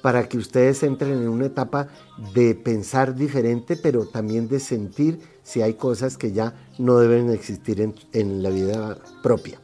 para 0.00 0.28
que 0.28 0.38
ustedes 0.38 0.84
entren 0.84 1.20
en 1.20 1.28
una 1.28 1.46
etapa 1.46 1.88
de 2.34 2.54
pensar 2.54 3.16
diferente, 3.16 3.76
pero 3.76 4.06
también 4.06 4.46
de 4.46 4.60
sentir 4.60 5.18
si 5.42 5.60
hay 5.60 5.74
cosas 5.74 6.16
que 6.16 6.30
ya 6.30 6.54
no 6.78 6.98
deben 6.98 7.30
existir 7.30 7.80
en, 8.12 8.42
la 8.44 8.50
vida 8.50 8.98
propia. 9.20 9.60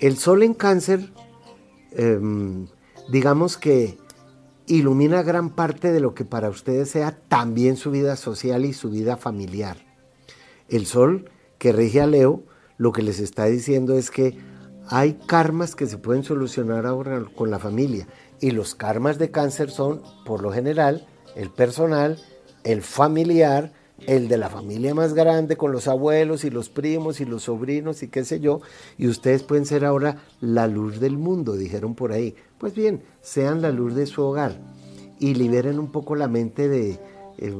El 0.00 0.18
sol 0.18 0.42
en 0.42 0.52
cáncer, 0.52 1.10
em, 1.92 2.66
digamos 3.10 3.56
que 3.56 3.96
ilumina 4.66 5.22
gran 5.22 5.48
parte 5.48 5.92
de 5.92 6.00
lo 6.00 6.14
que 6.14 6.26
para 6.26 6.50
ustedes 6.50 6.90
sea 6.90 7.18
también 7.28 7.78
su 7.78 7.90
vida 7.90 8.16
social 8.16 8.66
y 8.66 8.74
su 8.74 8.90
vida 8.90 9.16
familiar. 9.16 9.85
El 10.68 10.86
sol 10.86 11.30
que 11.58 11.72
rige 11.72 12.00
a 12.00 12.06
Leo 12.06 12.42
lo 12.78 12.92
que 12.92 13.02
les 13.02 13.20
está 13.20 13.46
diciendo 13.46 13.94
es 13.94 14.10
que 14.10 14.36
hay 14.88 15.14
karmas 15.26 15.74
que 15.74 15.86
se 15.86 15.98
pueden 15.98 16.22
solucionar 16.22 16.86
ahora 16.86 17.24
con 17.34 17.50
la 17.50 17.58
familia 17.58 18.06
y 18.40 18.50
los 18.50 18.74
karmas 18.74 19.18
de 19.18 19.30
cáncer 19.30 19.70
son, 19.70 20.02
por 20.24 20.42
lo 20.42 20.52
general, 20.52 21.06
el 21.34 21.50
personal, 21.50 22.18
el 22.64 22.82
familiar, 22.82 23.72
el 24.06 24.28
de 24.28 24.36
la 24.36 24.50
familia 24.50 24.94
más 24.94 25.14
grande 25.14 25.56
con 25.56 25.72
los 25.72 25.88
abuelos 25.88 26.44
y 26.44 26.50
los 26.50 26.68
primos 26.68 27.20
y 27.20 27.24
los 27.24 27.44
sobrinos 27.44 28.02
y 28.02 28.08
qué 28.08 28.24
sé 28.24 28.40
yo, 28.40 28.60
y 28.98 29.08
ustedes 29.08 29.42
pueden 29.42 29.64
ser 29.64 29.84
ahora 29.84 30.18
la 30.40 30.66
luz 30.66 31.00
del 31.00 31.16
mundo, 31.16 31.56
dijeron 31.56 31.94
por 31.94 32.12
ahí. 32.12 32.34
Pues 32.58 32.74
bien, 32.74 33.02
sean 33.22 33.62
la 33.62 33.70
luz 33.70 33.94
de 33.94 34.06
su 34.06 34.22
hogar 34.22 34.60
y 35.18 35.34
liberen 35.34 35.78
un 35.78 35.90
poco 35.90 36.14
la 36.14 36.28
mente 36.28 36.68
de... 36.68 36.98
Eh, 37.38 37.54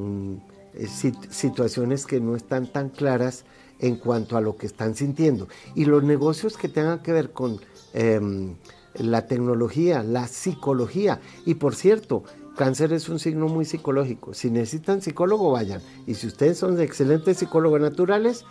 situaciones 0.85 2.05
que 2.05 2.19
no 2.19 2.35
están 2.35 2.67
tan 2.67 2.89
claras 2.89 3.45
en 3.79 3.95
cuanto 3.95 4.37
a 4.37 4.41
lo 4.41 4.57
que 4.57 4.65
están 4.65 4.95
sintiendo. 4.95 5.47
Y 5.75 5.85
los 5.85 6.03
negocios 6.03 6.57
que 6.57 6.69
tengan 6.69 7.01
que 7.01 7.13
ver 7.13 7.31
con 7.31 7.59
em, 7.93 8.55
la 8.95 9.27
tecnología, 9.27 10.03
la 10.03 10.27
psicología. 10.27 11.19
Y 11.45 11.55
por 11.55 11.75
cierto, 11.75 12.23
cáncer 12.55 12.93
es 12.93 13.09
un 13.09 13.19
signo 13.19 13.47
muy 13.47 13.65
psicológico. 13.65 14.33
Si 14.33 14.49
necesitan 14.49 15.01
psicólogo, 15.01 15.51
vayan. 15.51 15.81
Y 16.05 16.15
si 16.15 16.27
ustedes 16.27 16.57
son 16.57 16.79
excelentes 16.79 17.37
psicólogos 17.37 17.81
naturales, 17.81 18.45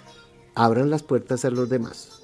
abran 0.54 0.90
las 0.90 1.02
puertas 1.02 1.44
a 1.44 1.50
los 1.50 1.68
demás. 1.68 2.22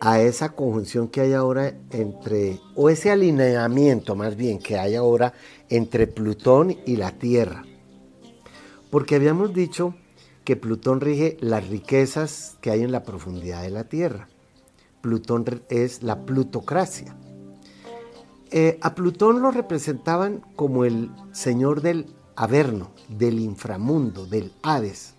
a 0.00 0.20
esa 0.20 0.50
conjunción 0.50 1.08
que 1.08 1.20
hay 1.20 1.34
ahora 1.34 1.74
entre, 1.90 2.58
o 2.74 2.88
ese 2.88 3.10
alineamiento 3.10 4.16
más 4.16 4.34
bien 4.34 4.58
que 4.58 4.78
hay 4.78 4.94
ahora 4.94 5.34
entre 5.68 6.06
Plutón 6.06 6.76
y 6.86 6.96
la 6.96 7.12
Tierra. 7.12 7.64
Porque 8.90 9.14
habíamos 9.14 9.54
dicho 9.54 9.94
que 10.44 10.56
Plutón 10.56 11.00
rige 11.00 11.36
las 11.40 11.68
riquezas 11.68 12.56
que 12.62 12.70
hay 12.70 12.82
en 12.82 12.92
la 12.92 13.04
profundidad 13.04 13.62
de 13.62 13.70
la 13.70 13.84
Tierra. 13.84 14.28
Plutón 15.02 15.44
es 15.68 16.02
la 16.02 16.24
plutocracia. 16.24 17.14
Eh, 18.50 18.78
a 18.80 18.94
Plutón 18.94 19.42
lo 19.42 19.50
representaban 19.50 20.42
como 20.56 20.84
el 20.84 21.10
señor 21.32 21.82
del 21.82 22.06
Averno, 22.36 22.90
del 23.08 23.38
inframundo, 23.38 24.26
del 24.26 24.52
Hades. 24.62 25.14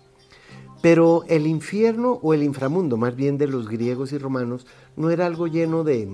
Pero 0.82 1.22
el 1.28 1.46
infierno 1.46 2.18
o 2.22 2.34
el 2.34 2.42
inframundo, 2.42 2.96
más 2.96 3.14
bien 3.14 3.38
de 3.38 3.46
los 3.46 3.68
griegos 3.68 4.12
y 4.12 4.18
romanos, 4.18 4.66
no 4.96 5.10
era 5.10 5.26
algo 5.26 5.46
lleno 5.46 5.84
de, 5.84 6.08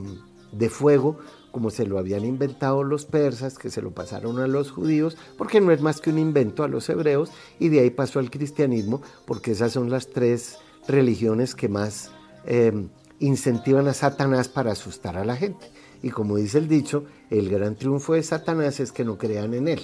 fuego 0.69 1.19
como 1.51 1.71
se 1.71 1.87
lo 1.87 1.99
habían 1.99 2.27
inventado 2.27 2.85
los 2.85 3.07
persas, 3.07 3.59
que 3.59 3.71
se 3.71 3.81
lo 3.81 3.93
pasaron 3.93 4.39
a 4.39 4.47
los 4.47 4.71
judíos, 4.71 5.17
porque 5.39 5.63
no 5.63 5.73
es 5.73 5.81
más 5.81 6.03
que 6.03 6.11
un 6.11 6.19
invento 6.19 6.63
a 6.63 6.69
los 6.69 6.89
hebreos, 6.91 7.33
y 7.59 7.71
de 7.71 7.81
ahí 7.81 7.91
pasó 7.91 8.19
al 8.19 8.31
cristianismo, 8.31 9.01
porque 9.27 9.53
esas 9.53 9.73
son 9.73 9.89
las 9.89 10.09
tres 10.09 10.59
religiones 10.87 11.55
que 11.55 11.71
más 11.71 12.11
em, 12.45 12.91
incentivan 13.19 13.89
a 13.89 13.95
Satanás 13.95 14.49
para 14.49 14.73
asustar 14.73 15.17
a 15.17 15.25
la 15.25 15.37
gente. 15.37 15.71
Y 16.03 16.11
como 16.11 16.37
dice 16.37 16.59
el 16.59 16.69
dicho, 16.69 17.07
el 17.31 17.49
gran 17.49 17.75
triunfo 17.75 18.13
de 18.13 18.23
Satanás 18.23 18.79
es 18.79 18.93
que 18.93 19.05
no 19.05 19.17
crean 19.17 19.55
en 19.55 19.69
él, 19.69 19.81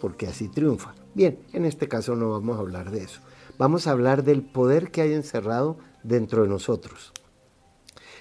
porque 0.00 0.26
así 0.26 0.48
triunfa. 0.48 0.94
Bien, 1.14 1.38
en 1.52 1.66
este 1.66 1.86
caso 1.86 2.16
no 2.16 2.30
vamos 2.30 2.56
a 2.56 2.60
hablar 2.60 2.90
de 2.90 3.02
eso 3.02 3.20
vamos 3.58 3.86
a 3.86 3.92
hablar 3.92 4.24
del 4.24 4.42
poder 4.42 4.90
que 4.90 5.02
hay 5.02 5.12
encerrado 5.12 5.78
dentro 6.02 6.42
de 6.42 6.48
nosotros. 6.48 7.12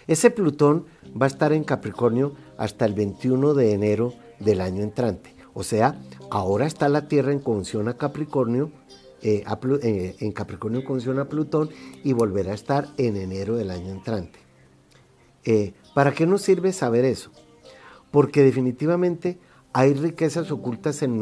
Ese 0.07 0.31
Plutón 0.31 0.85
va 1.19 1.25
a 1.25 1.27
estar 1.27 1.53
en 1.53 1.63
Capricornio 1.63 2.33
hasta 2.57 2.85
el 2.85 2.93
21 2.93 3.53
de 3.53 3.71
enero 3.71 4.13
del 4.39 4.61
año 4.61 4.83
entrante. 4.83 5.33
O 5.53 5.63
sea, 5.63 5.99
ahora 6.29 6.65
está 6.65 6.89
la 6.89 7.07
Tierra 7.07 7.31
en 7.31 7.39
conjunción 7.39 7.87
a 7.87 7.97
Capricornio, 7.97 8.71
eh, 9.21 9.43
eh, 9.83 10.15
en 10.19 10.31
Capricornio 10.33 10.81
en 10.81 10.85
conjunción 10.85 11.19
a 11.19 11.29
Plutón 11.29 11.69
y 12.03 12.11
volverá 12.11 12.51
a 12.51 12.55
estar 12.55 12.89
en 12.97 13.15
enero 13.15 13.55
del 13.55 13.71
año 13.71 13.91
entrante. 13.91 14.39
Eh, 15.45 15.73
¿Para 15.93 16.13
qué 16.13 16.25
nos 16.25 16.41
sirve 16.41 16.73
saber 16.73 17.05
eso? 17.05 17.31
Porque 18.11 18.43
definitivamente 18.43 19.39
hay 19.71 19.93
riquezas 19.93 20.51
ocultas 20.51 21.01
en 21.01 21.17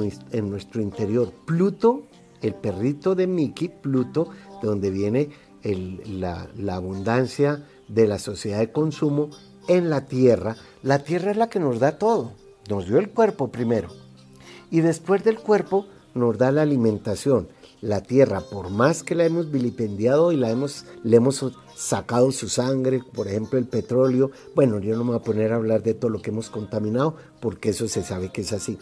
nuestro 0.50 0.82
interior. 0.82 1.32
Pluto 1.46 2.04
el 2.42 2.56
perrito 2.56 3.16
de 3.16 3.28
Mickey, 3.28 3.70
Pluto, 3.70 4.30
de 4.62 4.68
donde 4.68 4.90
viene 4.92 5.30
la, 5.64 6.48
la 6.58 6.76
abundancia 6.76 7.66
de 7.88 8.08
la 8.08 8.20
sociedad 8.20 8.60
de 8.60 8.72
consumo 8.72 9.30
en 9.68 9.90
la 9.90 10.06
tierra. 10.06 10.56
La 10.84 11.00
tierra 11.00 11.32
es 11.32 11.38
la 11.38 11.50
que 11.50 11.60
nos 11.60 11.80
da 11.80 11.98
todo. 11.98 12.34
Nos 12.70 12.88
dio 12.88 13.00
el 13.00 13.10
cuerpo 13.10 13.50
primero. 13.50 13.90
Y 14.70 14.82
después 14.82 15.24
del 15.24 15.40
cuerpo 15.40 15.86
nos 16.14 16.38
da 16.38 16.52
la 16.52 16.62
alimentación. 16.62 17.48
La 17.82 18.02
tierra, 18.02 18.42
por 18.42 18.70
más 18.70 19.02
que 19.02 19.16
la 19.16 19.26
hemos 19.26 19.52
vilipendiado 19.52 20.32
y 20.32 20.38
la 20.38 20.52
hemos, 20.52 20.86
le 21.04 21.18
hemos 21.18 21.44
sacado 21.76 22.32
su 22.32 22.48
sangre, 22.48 23.02
por 23.12 23.28
ejemplo 23.28 23.58
el 23.58 23.66
petróleo, 23.66 24.30
bueno, 24.54 24.80
yo 24.80 24.96
no 24.96 25.04
me 25.04 25.12
voy 25.12 25.20
a 25.20 25.24
poner 25.24 25.52
a 25.52 25.56
hablar 25.56 25.82
de 25.82 25.96
todo 25.96 26.12
lo 26.12 26.22
que 26.22 26.30
hemos 26.30 26.52
contaminado 26.52 27.16
porque 27.40 27.70
eso 27.70 27.88
se 27.88 28.04
sabe 28.04 28.32
que 28.32 28.42
es 28.42 28.54
así. 28.54 28.78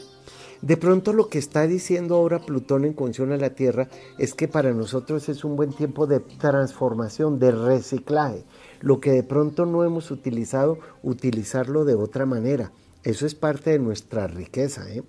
De 0.61 0.75
pronto 0.75 1.13
lo 1.13 1.29
que 1.29 1.39
está 1.39 1.67
diciendo 1.67 2.15
ahora 2.15 2.39
Plutón 2.39 2.83
en 2.83 2.93
conjunción 2.93 3.31
a 3.31 3.37
la 3.37 3.51
Tierra 3.51 3.87
es 4.17 4.33
que 4.33 4.49
para 4.49 4.73
nosotros 4.73 5.29
es 5.29 5.45
un 5.45 5.55
buen 5.55 5.71
tiempo 5.71 6.05
de 6.05 6.19
transformación, 6.19 7.39
de 7.39 7.51
reciclaje. 7.51 8.43
Lo 8.81 8.99
que 8.99 9.11
de 9.11 9.23
pronto 9.23 9.65
no 9.65 9.85
hemos 9.85 10.11
utilizado, 10.11 10.77
utilizarlo 11.01 11.85
de 11.85 11.95
otra 11.95 12.25
manera. 12.25 12.73
Eso 13.03 13.25
es 13.25 13.35
parte 13.35 13.71
de 13.71 13.79
nuestra 13.79 14.27
riqueza. 14.27 14.91
¿eh? 14.91 15.03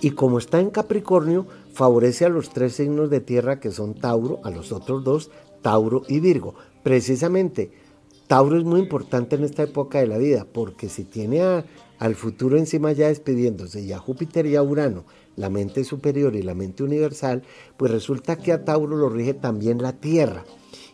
Y 0.00 0.12
como 0.12 0.38
está 0.38 0.60
en 0.60 0.70
Capricornio, 0.70 1.46
favorece 1.74 2.24
a 2.24 2.30
los 2.30 2.50
tres 2.50 2.74
signos 2.74 3.10
de 3.10 3.20
tierra 3.20 3.60
que 3.60 3.70
son 3.70 3.94
Tauro, 3.94 4.40
a 4.44 4.50
los 4.50 4.72
otros 4.72 5.04
dos, 5.04 5.30
Tauro 5.60 6.02
y 6.08 6.20
Virgo. 6.20 6.54
Precisamente, 6.82 7.72
Tauro 8.30 8.56
es 8.56 8.62
muy 8.62 8.78
importante 8.78 9.34
en 9.34 9.42
esta 9.42 9.64
época 9.64 9.98
de 9.98 10.06
la 10.06 10.16
vida, 10.16 10.46
porque 10.52 10.88
si 10.88 11.02
tiene 11.02 11.64
al 11.98 12.14
futuro 12.14 12.58
encima 12.58 12.92
ya 12.92 13.08
despidiéndose 13.08 13.80
y 13.80 13.92
a 13.92 13.98
Júpiter 13.98 14.46
y 14.46 14.54
a 14.54 14.62
Urano, 14.62 15.04
la 15.34 15.50
mente 15.50 15.82
superior 15.82 16.36
y 16.36 16.42
la 16.44 16.54
mente 16.54 16.84
universal, 16.84 17.42
pues 17.76 17.90
resulta 17.90 18.36
que 18.36 18.52
a 18.52 18.64
Tauro 18.64 18.96
lo 18.96 19.08
rige 19.08 19.34
también 19.34 19.82
la 19.82 19.94
Tierra. 19.94 20.44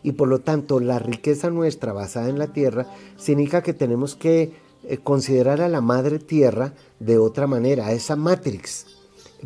Y 0.01 0.13
por 0.13 0.29
lo 0.29 0.39
tanto, 0.39 0.79
la 0.79 0.97
riqueza 0.97 1.51
nuestra 1.51 1.93
basada 1.93 2.27
en 2.27 2.39
la 2.39 2.53
Tierra 2.53 2.87
significa 3.17 3.61
que 3.61 3.75
tenemos 3.75 4.15
que 4.15 4.53
eh, 4.85 4.97
considerar 4.97 5.61
a 5.61 5.69
la 5.69 5.81
Madre 5.81 6.17
Tierra 6.17 6.73
de 6.99 7.19
otra 7.19 7.45
manera, 7.45 7.85
a 7.85 7.91
esa 7.91 8.15
Matrix. 8.15 8.87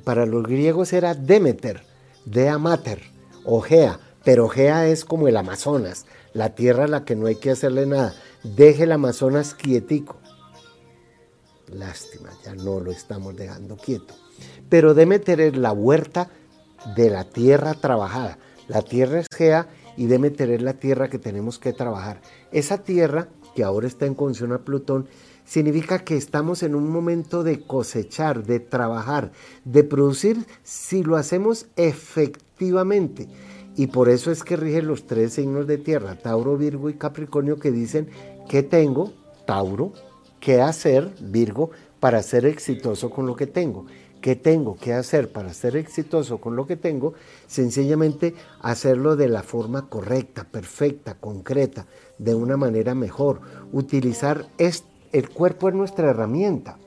Para 0.05 0.25
los 0.25 0.43
griegos 0.43 0.93
era 0.93 1.13
Demeter, 1.13 1.83
Dea 2.23 2.57
Mater, 2.57 3.01
o 3.43 3.59
Gea, 3.59 3.99
pero 4.23 4.47
Gea 4.47 4.87
es 4.87 5.03
como 5.03 5.27
el 5.27 5.35
Amazonas, 5.35 6.05
la 6.33 6.55
tierra 6.55 6.85
a 6.85 6.87
la 6.87 7.05
que 7.05 7.15
no 7.15 7.27
hay 7.27 7.35
que 7.35 7.51
hacerle 7.51 7.85
nada. 7.85 8.13
Deje 8.43 8.83
el 8.83 8.91
Amazonas 8.91 9.53
quietico. 9.53 10.17
Lástima, 11.67 12.29
ya 12.43 12.55
no 12.55 12.79
lo 12.79 12.91
estamos 12.91 13.35
dejando 13.35 13.77
quieto. 13.77 14.13
Pero 14.69 14.93
Demeter 14.93 15.39
es 15.41 15.55
la 15.55 15.71
huerta 15.71 16.29
de 16.95 17.09
la 17.09 17.25
tierra 17.25 17.73
trabajada. 17.73 18.37
La 18.67 18.81
tierra 18.81 19.19
es 19.19 19.27
Gea 19.33 19.69
y 19.97 20.07
Demeter 20.07 20.49
es 20.51 20.61
la 20.61 20.73
tierra 20.73 21.09
que 21.09 21.19
tenemos 21.19 21.59
que 21.59 21.73
trabajar. 21.73 22.21
Esa 22.51 22.79
tierra, 22.79 23.29
que 23.55 23.63
ahora 23.63 23.87
está 23.87 24.05
en 24.05 24.15
condición 24.15 24.53
a 24.53 24.59
Plutón, 24.59 25.07
significa 25.45 25.99
que 25.99 26.15
estamos 26.15 26.63
en 26.63 26.75
un 26.75 26.89
momento 26.89 27.43
de 27.43 27.61
cosechar, 27.61 28.43
de 28.43 28.59
trabajar, 28.59 29.31
de 29.65 29.83
producir 29.83 30.45
si 30.63 31.03
lo 31.03 31.17
hacemos 31.17 31.67
efectivamente. 31.75 33.27
Y 33.75 33.87
por 33.87 34.09
eso 34.09 34.31
es 34.31 34.43
que 34.43 34.57
rigen 34.57 34.87
los 34.87 35.07
tres 35.07 35.33
signos 35.33 35.67
de 35.67 35.77
tierra, 35.77 36.15
Tauro, 36.15 36.57
Virgo 36.57 36.89
y 36.89 36.95
Capricornio, 36.95 37.57
que 37.57 37.71
dicen 37.71 38.09
que 38.49 38.63
tengo, 38.63 39.13
Tauro, 39.45 39.93
qué 40.39 40.61
hacer, 40.61 41.13
Virgo, 41.21 41.71
para 41.99 42.21
ser 42.21 42.45
exitoso 42.45 43.09
con 43.09 43.25
lo 43.25 43.35
que 43.35 43.47
tengo. 43.47 43.85
¿Qué 44.21 44.35
tengo 44.35 44.75
que 44.75 44.93
hacer 44.93 45.31
para 45.31 45.51
ser 45.51 45.75
exitoso 45.75 46.39
con 46.39 46.55
lo 46.55 46.67
que 46.67 46.75
tengo? 46.75 47.13
Sencillamente 47.47 48.35
hacerlo 48.61 49.15
de 49.15 49.27
la 49.27 49.41
forma 49.41 49.89
correcta, 49.89 50.43
perfecta, 50.43 51.15
concreta, 51.15 51.87
de 52.19 52.35
una 52.35 52.55
manera 52.55 52.93
mejor. 52.93 53.41
Utilizar 53.71 54.45
el 54.59 55.29
cuerpo 55.29 55.69
es 55.69 55.75
nuestra 55.75 56.11
herramienta, 56.11 56.77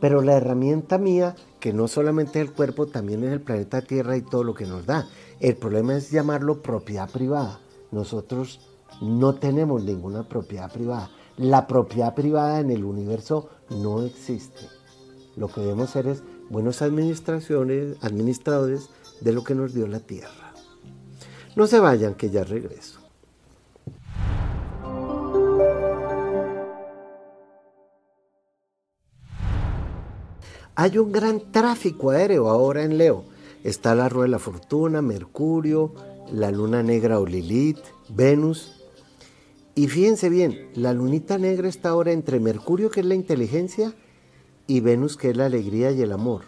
pero 0.00 0.20
la 0.20 0.36
herramienta 0.36 0.98
mía, 0.98 1.36
que 1.58 1.72
no 1.72 1.88
solamente 1.88 2.38
es 2.40 2.48
el 2.48 2.52
cuerpo, 2.52 2.86
también 2.86 3.24
es 3.24 3.32
el 3.32 3.40
planeta 3.40 3.80
Tierra 3.80 4.16
y 4.18 4.22
todo 4.22 4.44
lo 4.44 4.52
que 4.52 4.66
nos 4.66 4.84
da. 4.84 5.08
El 5.38 5.56
problema 5.56 5.94
es 5.96 6.10
llamarlo 6.10 6.62
propiedad 6.62 7.10
privada. 7.10 7.60
Nosotros 7.90 8.60
no 9.02 9.34
tenemos 9.34 9.84
ninguna 9.84 10.26
propiedad 10.26 10.72
privada. 10.72 11.10
La 11.36 11.66
propiedad 11.66 12.14
privada 12.14 12.60
en 12.60 12.70
el 12.70 12.84
universo 12.84 13.50
no 13.68 14.02
existe. 14.02 14.66
Lo 15.36 15.48
que 15.48 15.60
debemos 15.60 15.90
ser 15.90 16.06
es 16.06 16.22
buenos 16.48 16.80
administraciones, 16.80 17.96
administradores 18.00 18.88
de 19.20 19.32
lo 19.32 19.44
que 19.44 19.54
nos 19.54 19.74
dio 19.74 19.86
la 19.86 20.00
tierra. 20.00 20.54
No 21.54 21.66
se 21.66 21.80
vayan, 21.80 22.14
que 22.14 22.30
ya 22.30 22.42
regreso. 22.42 23.00
Hay 30.74 30.98
un 30.98 31.12
gran 31.12 31.52
tráfico 31.52 32.10
aéreo 32.10 32.48
ahora 32.48 32.82
en 32.82 32.96
Leo. 32.96 33.35
Está 33.66 33.96
la 33.96 34.08
Rueda 34.08 34.26
de 34.26 34.30
la 34.30 34.38
Fortuna, 34.38 35.02
Mercurio, 35.02 35.92
la 36.30 36.52
Luna 36.52 36.84
Negra 36.84 37.18
o 37.18 37.26
Lilith, 37.26 37.80
Venus. 38.08 38.80
Y 39.74 39.88
fíjense 39.88 40.28
bien, 40.28 40.70
la 40.74 40.92
lunita 40.92 41.36
negra 41.36 41.68
está 41.68 41.88
ahora 41.88 42.12
entre 42.12 42.38
Mercurio, 42.38 42.92
que 42.92 43.00
es 43.00 43.06
la 43.06 43.16
inteligencia, 43.16 43.92
y 44.68 44.78
Venus, 44.78 45.16
que 45.16 45.30
es 45.30 45.36
la 45.36 45.46
alegría 45.46 45.90
y 45.90 46.00
el 46.00 46.12
amor. 46.12 46.42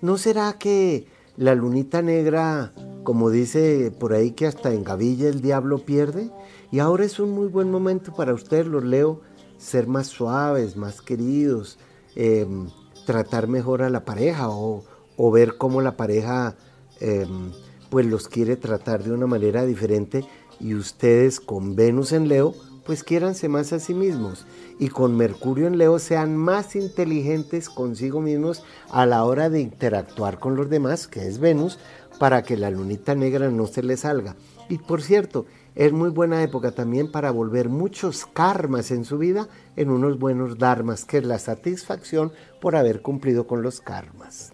¿No 0.00 0.16
será 0.16 0.54
que 0.54 1.06
la 1.36 1.54
lunita 1.54 2.00
negra, 2.00 2.72
como 3.04 3.28
dice 3.28 3.90
por 3.90 4.14
ahí 4.14 4.30
que 4.30 4.46
hasta 4.46 4.72
en 4.72 4.84
Gavilla 4.84 5.28
el 5.28 5.42
diablo 5.42 5.80
pierde? 5.80 6.30
Y 6.70 6.78
ahora 6.78 7.04
es 7.04 7.20
un 7.20 7.32
muy 7.32 7.48
buen 7.48 7.70
momento 7.70 8.14
para 8.14 8.32
ustedes, 8.32 8.66
los 8.66 8.84
leo, 8.84 9.20
ser 9.58 9.86
más 9.86 10.06
suaves, 10.06 10.78
más 10.78 11.02
queridos, 11.02 11.78
em, 12.14 12.70
tratar 13.04 13.48
mejor 13.48 13.82
a 13.82 13.90
la 13.90 14.06
pareja 14.06 14.48
o, 14.48 14.84
ver 15.30 15.56
cómo 15.56 15.80
la 15.80 15.96
pareja 15.96 16.56
em, 17.00 17.52
pues 17.90 18.06
los 18.06 18.28
quiere 18.28 18.56
tratar 18.56 19.04
de 19.04 19.12
una 19.12 19.26
manera 19.26 19.64
diferente 19.64 20.24
y 20.60 20.74
ustedes 20.74 21.40
con 21.40 21.76
Venus 21.76 22.12
en 22.12 22.28
Leo 22.28 22.54
pues 22.84 23.04
quiéranse 23.04 23.48
más 23.48 23.72
a 23.72 23.78
sí 23.78 23.94
mismos 23.94 24.46
y 24.78 24.88
con 24.88 25.16
Mercurio 25.16 25.66
en 25.66 25.78
Leo 25.78 25.98
sean 25.98 26.36
más 26.36 26.74
inteligentes 26.74 27.68
consigo 27.68 28.20
mismos 28.20 28.64
a 28.90 29.06
la 29.06 29.24
hora 29.24 29.50
de 29.50 29.60
interactuar 29.60 30.38
con 30.38 30.56
los 30.56 30.68
demás, 30.68 31.06
que 31.06 31.26
es 31.26 31.38
Venus, 31.38 31.78
para 32.18 32.42
que 32.42 32.56
la 32.56 32.70
lunita 32.70 33.14
negra 33.14 33.50
no 33.50 33.66
se 33.66 33.82
les 33.82 34.00
salga. 34.00 34.36
Y 34.68 34.78
por 34.78 35.02
cierto, 35.02 35.46
es 35.74 35.92
muy 35.92 36.10
buena 36.10 36.42
época 36.42 36.72
también 36.72 37.10
para 37.10 37.30
volver 37.30 37.68
muchos 37.68 38.26
karmas 38.26 38.90
en 38.90 39.04
su 39.04 39.18
vida 39.18 39.48
en 39.76 39.90
unos 39.90 40.18
buenos 40.18 40.58
dharmas, 40.58 41.04
que 41.04 41.18
es 41.18 41.24
la 41.24 41.38
satisfacción 41.38 42.32
por 42.60 42.76
haber 42.76 43.02
cumplido 43.02 43.46
con 43.46 43.62
los 43.62 43.80
karmas. 43.80 44.52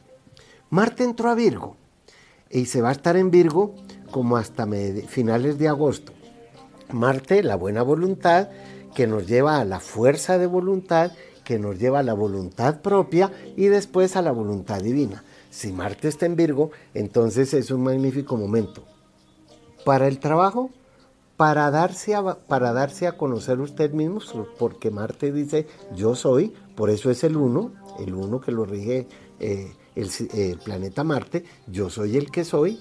Marte 0.71 1.05
entró 1.05 1.31
a 1.31 1.35
Virgo 1.35 1.77
y 2.51 2.67
se 2.67 2.83
va 2.83 2.91
a 2.91 2.93
estar 2.93 3.17
en 3.17 3.31
Virgo 3.31 3.75
como 4.11 4.37
hasta 4.37 4.67
finales 5.07 5.59
de 5.59 5.69
agosto. 5.69 6.13
Marte, 6.93 7.43
la 7.43 7.57
buena 7.57 7.83
voluntad, 7.83 8.49
que 8.95 9.07
nos 9.07 9.27
lleva 9.27 9.61
a 9.61 9.65
la 9.65 9.81
fuerza 9.81 10.39
de 10.39 10.47
voluntad, 10.47 11.13
que 11.45 11.59
nos 11.59 11.79
lleva 11.79 12.01
a 12.01 12.03
la 12.03 12.15
voluntad 12.15 12.81
propia 12.81 13.33
y 13.57 13.67
después 13.67 14.17
a 14.17 14.23
la 14.23 14.33
voluntad 14.33 14.81
divina. 14.81 15.25
Si 15.51 15.73
Marte 15.73 16.09
está 16.09 16.27
en 16.27 16.37
Virgo, 16.37 16.71
entonces 16.93 17.55
es 17.55 17.71
un 17.71 17.85
magnífico 17.85 18.37
momento. 18.37 18.85
Para 19.85 20.07
el 20.09 20.19
trabajo, 20.19 20.71
para 21.39 21.71
darse 21.71 22.15
a, 22.15 22.35
para 22.35 22.73
darse 22.73 23.07
a 23.07 23.17
conocer 23.17 23.61
usted 23.61 23.93
mismo, 23.93 24.21
porque 24.59 24.91
Marte 24.91 25.33
dice 25.33 25.67
yo 25.95 26.15
soy, 26.15 26.53
por 26.77 26.91
eso 26.91 27.11
es 27.11 27.25
el 27.25 27.37
uno, 27.37 27.73
el 27.99 28.15
uno 28.15 28.41
que 28.41 28.53
lo 28.53 28.65
rige 28.65 29.07
eh, 29.41 29.73
el, 29.99 30.59
planeta 30.59 31.05
Marte, 31.05 31.45
yo 31.67 31.91
soy 31.91 32.17
el 32.17 32.31
que 32.31 32.45
soy, 32.45 32.79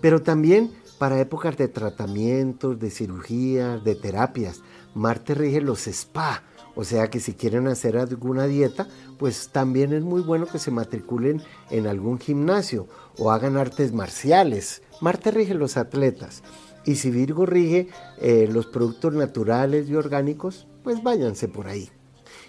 pero 0.00 0.22
también 0.22 0.70
para 0.98 1.20
épocas 1.20 1.56
de 1.56 1.68
tratamientos, 1.68 2.78
de 2.78 2.90
cirugías, 2.90 3.82
de 3.82 3.94
terapias. 3.94 4.60
Marte 4.94 5.34
rige 5.34 5.60
los 5.60 5.86
spa, 5.88 6.44
o 6.74 6.84
sea 6.84 7.08
que 7.08 7.20
si 7.20 7.34
quieren 7.34 7.66
hacer 7.66 7.96
alguna 7.96 8.46
dieta, 8.46 8.86
pues 9.18 9.48
también 9.50 9.92
es 9.92 10.02
muy 10.02 10.22
bueno 10.22 10.46
que 10.46 10.58
se 10.58 10.70
matriculen 10.70 11.42
en 11.70 11.86
algún 11.86 12.18
gimnasio 12.18 12.86
o 13.18 13.30
hagan 13.30 13.56
artes 13.56 13.92
marciales. 13.92 14.82
Marte 15.00 15.30
rige 15.30 15.54
los 15.54 15.76
atletas. 15.76 16.42
Y 16.84 16.96
si 16.96 17.10
Virgo 17.10 17.46
rige 17.46 17.88
eh, 18.20 18.48
los 18.50 18.66
productos 18.66 19.12
naturales 19.14 19.88
y 19.88 19.94
orgánicos, 19.94 20.66
pues 20.82 21.02
váyanse 21.02 21.48
por 21.48 21.68
ahí. 21.68 21.90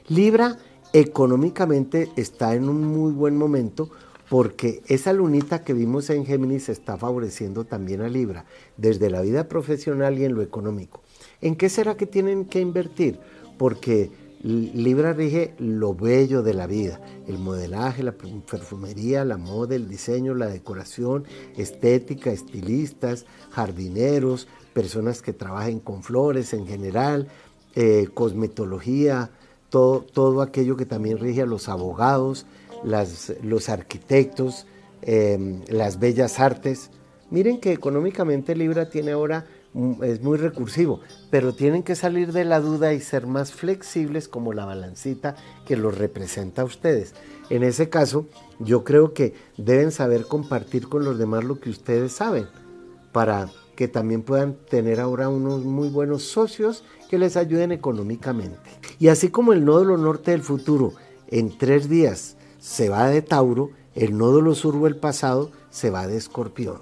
Libra 0.08 0.58
económicamente 0.94 2.10
está 2.16 2.54
en 2.54 2.70
un 2.70 2.86
muy 2.86 3.12
buen 3.12 3.36
momento 3.36 3.90
porque 4.30 4.82
esa 4.88 5.12
lunita 5.12 5.64
que 5.64 5.74
vimos 5.74 6.10
en 6.10 6.26
Géminis 6.26 6.70
está 6.70 6.98
favoreciendo 6.98 7.66
también 7.66 8.02
a 8.02 8.08
Libra, 8.08 8.46
desde 8.78 9.10
la 9.10 9.22
vida 9.22 9.48
profesional 9.48 10.18
y 10.18 10.26
en 10.26 10.36
lo 10.36 10.42
económico. 10.42 11.02
¿En 11.42 11.56
qué 11.56 11.70
será 11.70 11.98
que 11.98 12.06
tienen 12.06 12.46
que 12.46 12.62
invertir? 12.62 13.20
Porque 13.58 14.12
Libra 14.44 15.14
rige 15.14 15.54
lo 15.58 15.96
bello 15.96 16.42
de 16.44 16.54
la 16.54 16.68
vida, 16.68 17.00
el 17.28 17.38
modelaje, 17.38 18.04
la 18.04 18.12
perfumería, 18.12 19.24
la 19.24 19.38
moda, 19.38 19.76
el 19.76 19.88
diseño, 19.88 20.34
la 20.34 20.48
decoración, 20.48 21.26
estética, 21.56 22.32
estilistas, 22.32 23.26
jardineros, 23.52 24.48
personas 24.74 25.22
que 25.22 25.32
trabajen 25.32 25.80
con 25.80 26.04
flores 26.04 26.54
en 26.54 26.68
general, 26.68 27.30
eh, 27.76 28.10
cosmetología, 28.14 29.32
todo, 29.74 30.02
todo, 30.02 30.44
aquello 30.44 30.78
que 30.78 30.86
también 30.86 31.18
rige 31.18 31.42
a 31.42 31.48
los 31.48 31.68
abogados, 31.68 32.46
las, 32.84 33.34
los 33.42 33.70
arquitectos, 33.70 34.68
em, 35.02 35.62
las 35.68 35.98
bellas 36.00 36.40
artes. 36.40 36.92
Miren 37.32 37.60
que 37.60 37.72
económicamente 37.74 38.56
Libra 38.56 38.92
tiene 38.92 39.14
ahora 39.14 39.48
es 40.04 40.22
muy 40.22 40.38
recursivo, 40.38 41.00
pero 41.32 41.56
tienen 41.56 41.82
que 41.82 41.96
salir 41.96 42.34
de 42.34 42.46
la 42.46 42.60
duda 42.60 42.94
y 42.94 43.00
ser 43.00 43.26
más 43.26 43.52
flexibles 43.52 44.28
como 44.28 44.54
la 44.54 44.66
balancita 44.66 45.36
que 45.66 45.76
los 45.76 45.98
representa 45.98 46.62
a 46.62 46.66
ustedes. 46.66 47.16
En 47.50 47.64
ese 47.64 47.90
caso, 47.90 48.28
yo 48.60 48.84
creo 48.84 49.16
que 49.16 49.34
deben 49.58 49.92
saber 49.92 50.28
compartir 50.28 50.88
con 50.88 51.04
los 51.04 51.18
demás 51.18 51.46
lo 51.46 51.60
que 51.60 51.72
ustedes 51.72 52.12
saben 52.12 52.46
para 53.12 53.50
que 53.76 53.88
también 53.88 54.22
puedan 54.22 54.56
tener 54.70 55.00
ahora 55.00 55.30
unos 55.30 55.64
muy 55.64 55.90
buenos 55.90 56.24
socios 56.24 56.84
que 57.10 57.18
les 57.18 57.38
ayuden 57.38 57.72
económicamente. 57.72 58.70
Y 59.00 59.08
así 59.08 59.30
como 59.30 59.54
el 59.54 59.66
nódulo 59.66 59.98
norte 59.98 60.32
del 60.32 60.42
futuro 60.42 60.94
en 61.28 61.58
tres 61.58 61.90
días 61.90 62.38
se 62.60 62.90
va 62.90 63.08
de 63.08 63.22
Tauro, 63.22 63.72
el 63.96 64.18
nódulo 64.18 64.56
sur 64.56 64.76
o 64.76 64.88
el 64.88 64.96
pasado 64.96 65.52
se 65.70 65.90
va 65.90 66.08
de 66.08 66.18
Escorpión. 66.18 66.78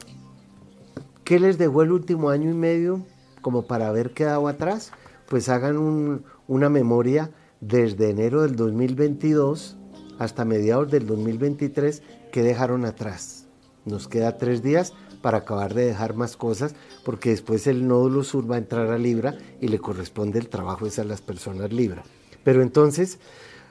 ¿Qué 1.23 1.39
les 1.39 1.58
dejó 1.58 1.82
el 1.82 1.91
último 1.91 2.30
año 2.30 2.49
y 2.49 2.54
medio 2.54 3.06
como 3.41 3.63
para 3.63 3.88
haber 3.88 4.12
quedado 4.13 4.47
atrás? 4.47 4.91
Pues 5.30 5.49
hagan 5.49 6.23
una 6.47 6.69
memoria 6.69 7.32
desde 7.62 8.10
enero 8.10 8.41
del 8.41 8.56
2022 8.56 9.77
hasta 10.19 10.45
mediados 10.45 10.91
del 10.91 11.08
2023 11.08 12.04
que 12.32 12.43
dejaron 12.43 12.86
atrás. 12.86 13.47
Nos 13.86 14.08
queda 14.08 14.38
tres 14.38 14.62
días 14.62 14.93
para 15.22 15.40
acabar 15.40 15.74
de 15.74 15.86
dejar 15.86 16.16
más 16.16 16.36
cosas 16.38 16.76
porque 17.04 17.30
después 17.30 17.68
el 17.68 17.88
nódulo 17.88 18.24
sur 18.24 18.50
va 18.50 18.56
a 18.56 18.60
entrar 18.60 18.88
a 18.92 18.98
Libra 18.98 19.38
y 19.60 19.68
le 19.68 19.80
corresponde 19.80 20.40
el 20.40 20.50
trabajo 20.50 20.86
a 20.86 21.04
las 21.04 21.22
personas 21.22 21.72
Libra. 21.72 22.04
Pero 22.44 22.62
entonces 22.62 23.20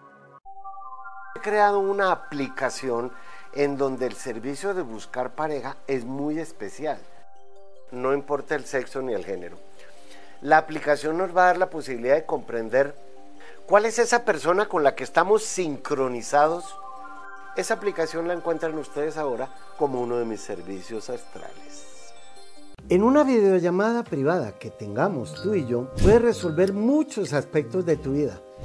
He 1.34 1.40
creado 1.40 1.80
una 1.80 2.12
aplicación 2.12 3.10
en 3.52 3.76
donde 3.76 4.06
el 4.06 4.14
servicio 4.14 4.74
de 4.74 4.82
buscar 4.82 5.34
pareja 5.34 5.76
es 5.88 6.04
muy 6.04 6.38
especial 6.38 7.00
no 7.90 8.14
importa 8.14 8.54
el 8.54 8.64
sexo 8.64 9.02
ni 9.02 9.14
el 9.14 9.24
género. 9.24 9.58
La 10.42 10.58
aplicación 10.58 11.18
nos 11.18 11.36
va 11.36 11.44
a 11.44 11.46
dar 11.46 11.58
la 11.58 11.70
posibilidad 11.70 12.14
de 12.14 12.26
comprender 12.26 12.94
cuál 13.66 13.86
es 13.86 13.98
esa 13.98 14.24
persona 14.24 14.68
con 14.68 14.84
la 14.84 14.94
que 14.94 15.04
estamos 15.04 15.44
sincronizados. 15.44 16.64
Esa 17.56 17.74
aplicación 17.74 18.28
la 18.28 18.34
encuentran 18.34 18.76
ustedes 18.76 19.16
ahora 19.16 19.48
como 19.78 20.00
uno 20.00 20.16
de 20.18 20.24
mis 20.24 20.40
servicios 20.40 21.08
astrales. 21.08 21.86
En 22.88 23.02
una 23.02 23.24
videollamada 23.24 24.04
privada 24.04 24.52
que 24.58 24.70
tengamos 24.70 25.42
tú 25.42 25.54
y 25.54 25.66
yo, 25.66 25.90
puedes 26.02 26.22
resolver 26.22 26.72
muchos 26.72 27.32
aspectos 27.32 27.84
de 27.84 27.96
tu 27.96 28.12
vida 28.12 28.40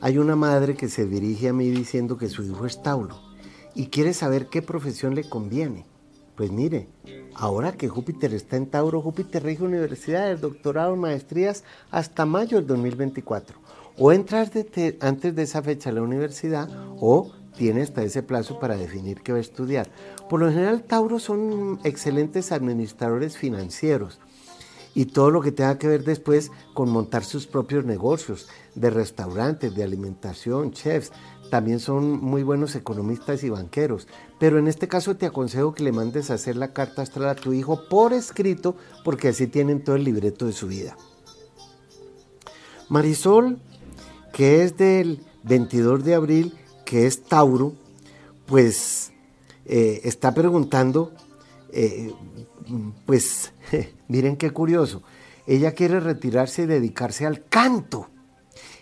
hay 0.00 0.18
una 0.18 0.36
madre 0.36 0.74
que 0.74 0.88
se 0.88 1.06
dirige 1.06 1.48
a 1.48 1.52
mí 1.52 1.70
diciendo 1.70 2.18
que 2.18 2.28
su 2.28 2.42
hijo 2.42 2.66
es 2.66 2.82
Tauro 2.82 3.20
y 3.74 3.86
quiere 3.86 4.14
saber 4.14 4.46
qué 4.46 4.62
profesión 4.62 5.14
le 5.14 5.28
conviene. 5.28 5.86
Pues 6.36 6.50
mire, 6.50 6.88
ahora 7.34 7.72
que 7.72 7.88
Júpiter 7.88 8.34
está 8.34 8.56
en 8.56 8.66
Tauro, 8.66 9.00
Júpiter 9.00 9.42
rige 9.42 9.62
universidades, 9.62 10.40
doctorado, 10.40 10.96
maestrías 10.96 11.64
hasta 11.90 12.26
mayo 12.26 12.58
del 12.58 12.66
2024. 12.66 13.56
O 13.98 14.12
entras 14.12 14.50
antes 15.00 15.34
de 15.36 15.42
esa 15.42 15.62
fecha 15.62 15.90
a 15.90 15.92
la 15.92 16.02
universidad 16.02 16.68
o 16.98 17.30
tiene 17.56 17.82
hasta 17.82 18.02
ese 18.02 18.24
plazo 18.24 18.58
para 18.58 18.76
definir 18.76 19.20
qué 19.22 19.30
va 19.30 19.38
a 19.38 19.40
estudiar. 19.40 19.88
Por 20.28 20.40
lo 20.40 20.50
general, 20.50 20.82
Tauro 20.82 21.20
son 21.20 21.78
excelentes 21.84 22.50
administradores 22.50 23.38
financieros 23.38 24.18
y 24.94 25.06
todo 25.06 25.30
lo 25.30 25.40
que 25.40 25.52
tenga 25.52 25.78
que 25.78 25.88
ver 25.88 26.04
después 26.04 26.52
con 26.72 26.90
montar 26.90 27.24
sus 27.24 27.46
propios 27.46 27.84
negocios 27.84 28.48
de 28.74 28.90
restaurantes, 28.90 29.74
de 29.74 29.82
alimentación, 29.82 30.72
chefs. 30.72 31.12
También 31.50 31.80
son 31.80 32.20
muy 32.20 32.42
buenos 32.42 32.74
economistas 32.74 33.42
y 33.44 33.50
banqueros. 33.50 34.06
Pero 34.38 34.58
en 34.58 34.68
este 34.68 34.88
caso 34.88 35.16
te 35.16 35.26
aconsejo 35.26 35.74
que 35.74 35.82
le 35.82 35.92
mandes 35.92 36.30
a 36.30 36.34
hacer 36.34 36.56
la 36.56 36.72
carta 36.72 37.02
astral 37.02 37.28
a 37.28 37.34
tu 37.34 37.52
hijo 37.52 37.88
por 37.88 38.12
escrito 38.12 38.76
porque 39.04 39.28
así 39.28 39.46
tienen 39.46 39.82
todo 39.82 39.96
el 39.96 40.04
libreto 40.04 40.46
de 40.46 40.52
su 40.52 40.68
vida. 40.68 40.96
Marisol, 42.88 43.58
que 44.32 44.62
es 44.62 44.76
del 44.76 45.24
22 45.44 46.04
de 46.04 46.14
abril, 46.14 46.54
que 46.84 47.06
es 47.06 47.22
Tauro, 47.22 47.74
pues 48.46 49.12
eh, 49.66 50.02
está 50.04 50.34
preguntando 50.34 51.12
eh, 51.74 52.12
pues 53.06 53.52
miren 54.08 54.36
qué 54.36 54.50
curioso, 54.50 55.02
ella 55.46 55.72
quiere 55.72 56.00
retirarse 56.00 56.62
y 56.62 56.66
dedicarse 56.66 57.26
al 57.26 57.44
canto. 57.44 58.08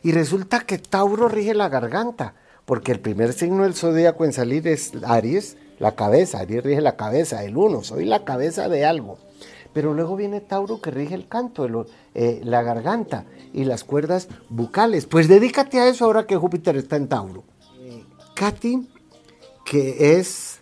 Y 0.02 0.12
resulta 0.12 0.60
que 0.60 0.78
Tauro 0.78 1.28
rige 1.28 1.54
la 1.54 1.68
garganta, 1.68 2.34
porque 2.64 2.92
el 2.92 3.00
primer 3.00 3.32
signo 3.32 3.62
del 3.62 3.74
zodíaco 3.74 4.24
en 4.24 4.32
salir 4.32 4.66
es 4.68 4.92
Aries, 5.04 5.56
la 5.78 5.94
cabeza, 5.94 6.40
Aries 6.40 6.64
rige 6.64 6.80
la 6.80 6.96
cabeza, 6.96 7.44
el 7.44 7.56
uno, 7.56 7.82
soy 7.82 8.04
la 8.04 8.24
cabeza 8.24 8.68
de 8.68 8.84
algo. 8.84 9.18
Pero 9.72 9.94
luego 9.94 10.16
viene 10.16 10.40
Tauro 10.40 10.80
que 10.80 10.90
rige 10.90 11.14
el 11.14 11.28
canto, 11.28 11.86
eh, 12.14 12.40
la 12.44 12.62
garganta 12.62 13.24
y 13.54 13.64
las 13.64 13.84
cuerdas 13.84 14.28
bucales. 14.50 15.06
Pues 15.06 15.28
dedícate 15.28 15.80
a 15.80 15.88
eso 15.88 16.04
ahora 16.04 16.26
que 16.26 16.36
Júpiter 16.36 16.76
está 16.76 16.96
en 16.96 17.08
Tauro. 17.08 17.44
Katy, 18.34 18.88
que 19.64 20.18
es 20.18 20.60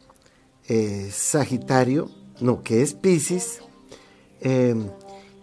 eh, 0.68 1.08
Sagitario, 1.10 2.10
no, 2.40 2.62
que 2.62 2.82
es 2.82 2.94
Pisces, 2.94 3.60
eh, 4.40 4.74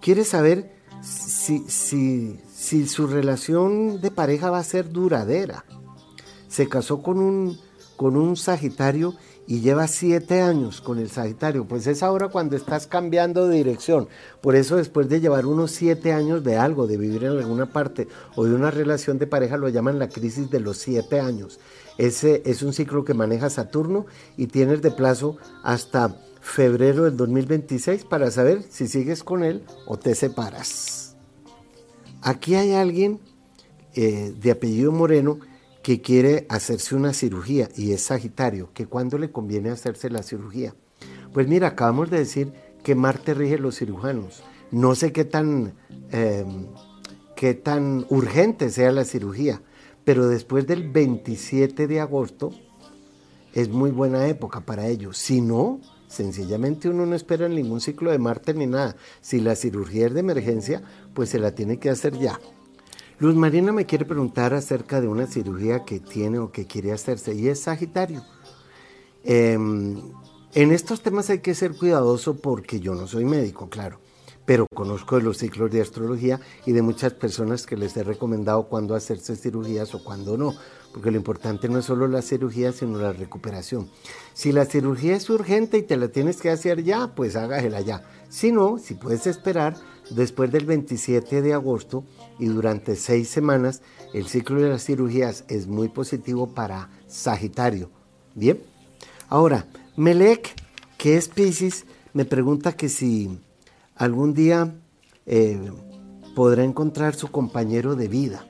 quiere 0.01 0.23
saber 0.23 0.71
si, 1.01 1.59
si, 1.69 2.87
su 2.87 3.07
relación 3.07 4.01
de 4.01 4.11
pareja 4.11 4.49
va 4.49 4.59
a 4.59 4.63
ser 4.63 4.89
duradera. 4.89 5.65
Se 6.47 6.67
casó 6.67 7.01
con 7.01 7.19
un, 7.19 7.57
con 7.95 8.17
un 8.17 8.35
Sagitario 8.35 9.13
y 9.45 9.61
lleva 9.61 9.87
siete 9.87 10.41
años 10.41 10.81
con 10.81 10.99
el 10.99 11.09
Sagitario. 11.09 11.65
Pues 11.65 11.87
es 11.87 12.03
ahora 12.03 12.27
cuando 12.29 12.55
estás 12.55 12.87
cambiando 12.87 13.47
de 13.47 13.57
dirección. 13.57 14.09
Por 14.41 14.55
eso 14.55 14.75
después 14.75 15.07
de 15.07 15.21
llevar 15.21 15.45
unos 15.45 15.71
siete 15.71 16.11
años 16.11 16.43
de 16.43 16.57
algo, 16.57 16.87
de 16.87 16.97
vivir 16.97 17.23
en 17.23 17.37
alguna 17.37 17.71
parte 17.71 18.07
o 18.35 18.43
de 18.43 18.53
una 18.53 18.71
relación 18.71 19.17
de 19.19 19.27
pareja, 19.27 19.55
lo 19.55 19.69
llaman 19.69 19.99
la 19.99 20.09
crisis 20.09 20.49
de 20.49 20.59
los 20.59 20.77
siete 20.77 21.19
años. 21.21 21.59
Ese 21.97 22.41
es 22.45 22.61
un 22.61 22.73
ciclo 22.73 23.05
que 23.05 23.13
maneja 23.13 23.49
Saturno 23.49 24.05
y 24.35 24.47
tienes 24.47 24.81
de 24.81 24.91
plazo 24.91 25.37
hasta 25.63 26.15
febrero 26.47 27.03
del 27.03 27.17
2026 27.17 28.05
para 28.05 28.31
saber 28.31 28.63
si 28.69 28.87
sigues 28.87 29.23
con 29.23 29.43
él 29.43 29.63
o 29.85 29.97
te 29.97 30.15
separas. 30.15 31.15
Aquí 32.21 32.55
hay 32.55 32.73
alguien 32.73 33.19
eh, 33.93 34.33
de 34.39 34.51
apellido 34.51 34.91
Moreno 34.91 35.39
que 35.83 36.01
quiere 36.01 36.47
hacerse 36.49 36.95
una 36.95 37.13
cirugía 37.13 37.69
y 37.75 37.91
es 37.91 38.03
Sagitario, 38.03 38.71
que 38.73 38.87
cuando 38.87 39.17
le 39.17 39.31
conviene 39.31 39.69
hacerse 39.69 40.09
la 40.09 40.23
cirugía. 40.23 40.73
Pues 41.33 41.47
mira, 41.47 41.67
acabamos 41.67 42.09
de 42.09 42.19
decir 42.19 42.53
que 42.81 42.95
Marte 42.95 43.33
rige 43.33 43.59
los 43.59 43.77
cirujanos. 43.77 44.41
No 44.71 44.95
sé 44.95 45.11
qué 45.11 45.25
tan, 45.25 45.73
em, 46.11 46.67
qué 47.35 47.53
tan 47.53 48.05
urgente 48.09 48.69
sea 48.69 48.91
la 48.91 49.05
cirugía, 49.05 49.61
pero 50.05 50.27
después 50.27 50.65
del 50.65 50.89
27 50.89 51.87
de 51.87 51.99
agosto 51.99 52.51
es 53.53 53.69
muy 53.69 53.91
buena 53.91 54.27
época 54.27 54.61
para 54.61 54.87
ello. 54.87 55.13
Si 55.13 55.41
no, 55.41 55.81
Sencillamente 56.07 56.89
uno 56.89 57.05
no 57.05 57.15
espera 57.15 57.49
ningún 57.49 57.81
ciclo 57.81 58.11
de 58.11 58.17
Marte 58.17 58.53
ni 58.53 58.65
nada. 58.65 58.95
Si 59.21 59.39
la 59.39 59.55
cirugía 59.55 60.07
es 60.07 60.13
de 60.13 60.21
emergencia, 60.21 60.81
pues 61.13 61.29
se 61.29 61.39
la 61.39 61.53
tiene 61.53 61.79
que 61.79 61.89
hacer 61.89 62.17
ya. 62.17 62.39
Luz 63.19 63.35
Marina 63.35 63.71
me 63.71 63.85
quiere 63.85 64.05
preguntar 64.05 64.53
acerca 64.53 65.01
de 65.01 65.07
una 65.07 65.27
cirugía 65.27 65.83
que 65.83 65.99
tiene 65.99 66.39
o 66.39 66.51
que 66.51 66.65
quiere 66.65 66.91
hacerse 66.91 67.33
y 67.33 67.47
es 67.47 67.61
Sagitario. 67.61 68.23
Em, 69.23 69.99
en 70.53 70.71
estos 70.71 71.01
temas 71.01 71.29
hay 71.29 71.39
que 71.39 71.55
ser 71.55 71.75
cuidadoso 71.75 72.37
porque 72.39 72.79
yo 72.79 72.95
no 72.95 73.07
soy 73.07 73.25
médico, 73.25 73.69
claro, 73.69 73.99
pero 74.47 74.65
conozco 74.73 75.17
de 75.17 75.21
los 75.21 75.37
ciclos 75.37 75.69
de 75.69 75.81
astrología 75.81 76.39
y 76.65 76.71
de 76.71 76.81
muchas 76.81 77.13
personas 77.13 77.67
que 77.67 77.77
les 77.77 77.95
he 77.95 78.03
recomendado 78.03 78.63
cuándo 78.63 78.95
hacerse 78.95 79.35
cirugías 79.35 79.93
o 79.93 80.03
cuándo 80.03 80.35
no 80.37 80.55
porque 80.97 81.11
lo 81.11 81.17
importante 81.17 81.69
no 81.69 81.77
es 81.77 81.85
solo 81.85 82.07
la 82.07 82.23
cirugía, 82.23 82.71
sino 82.71 82.97
la 82.97 83.13
recuperación. 83.13 83.87
Si 84.33 84.51
la 84.51 84.65
cirugía 84.65 85.15
es 85.15 85.29
urgente 85.29 85.77
y 85.77 85.83
te 85.83 85.95
la 85.95 86.07
tienes 86.07 86.41
que 86.41 86.49
hacer 86.49 86.83
ya, 86.83 87.13
pues 87.13 87.35
hágasela 87.35 87.81
ya. 87.81 88.03
Si 88.29 88.51
no, 88.51 88.79
si 88.79 88.95
puedes 88.95 89.27
esperar, 89.27 89.75
después 90.09 90.51
del 90.51 90.65
27 90.65 91.43
de 91.43 91.53
agosto 91.53 92.03
y 92.39 92.47
durante 92.47 92.95
seis 92.95 93.29
semanas, 93.29 93.83
el 94.13 94.27
ciclo 94.27 94.59
de 94.59 94.69
las 94.69 94.85
cirugías 94.85 95.43
es 95.49 95.67
muy 95.67 95.89
positivo 95.89 96.47
para 96.55 96.89
Sagitario. 97.07 97.91
Bien. 98.33 98.59
Ahora, 99.29 99.67
Melek, 99.97 100.55
que 100.97 101.17
es 101.17 101.27
Pisces, 101.27 101.85
me 102.13 102.25
pregunta 102.25 102.71
que 102.73 102.89
si 102.89 103.39
algún 103.97 104.33
día 104.33 104.75
eh, 105.25 105.71
podrá 106.35 106.63
encontrar 106.63 107.15
su 107.15 107.29
compañero 107.29 107.95
de 107.95 108.07
vida. 108.07 108.45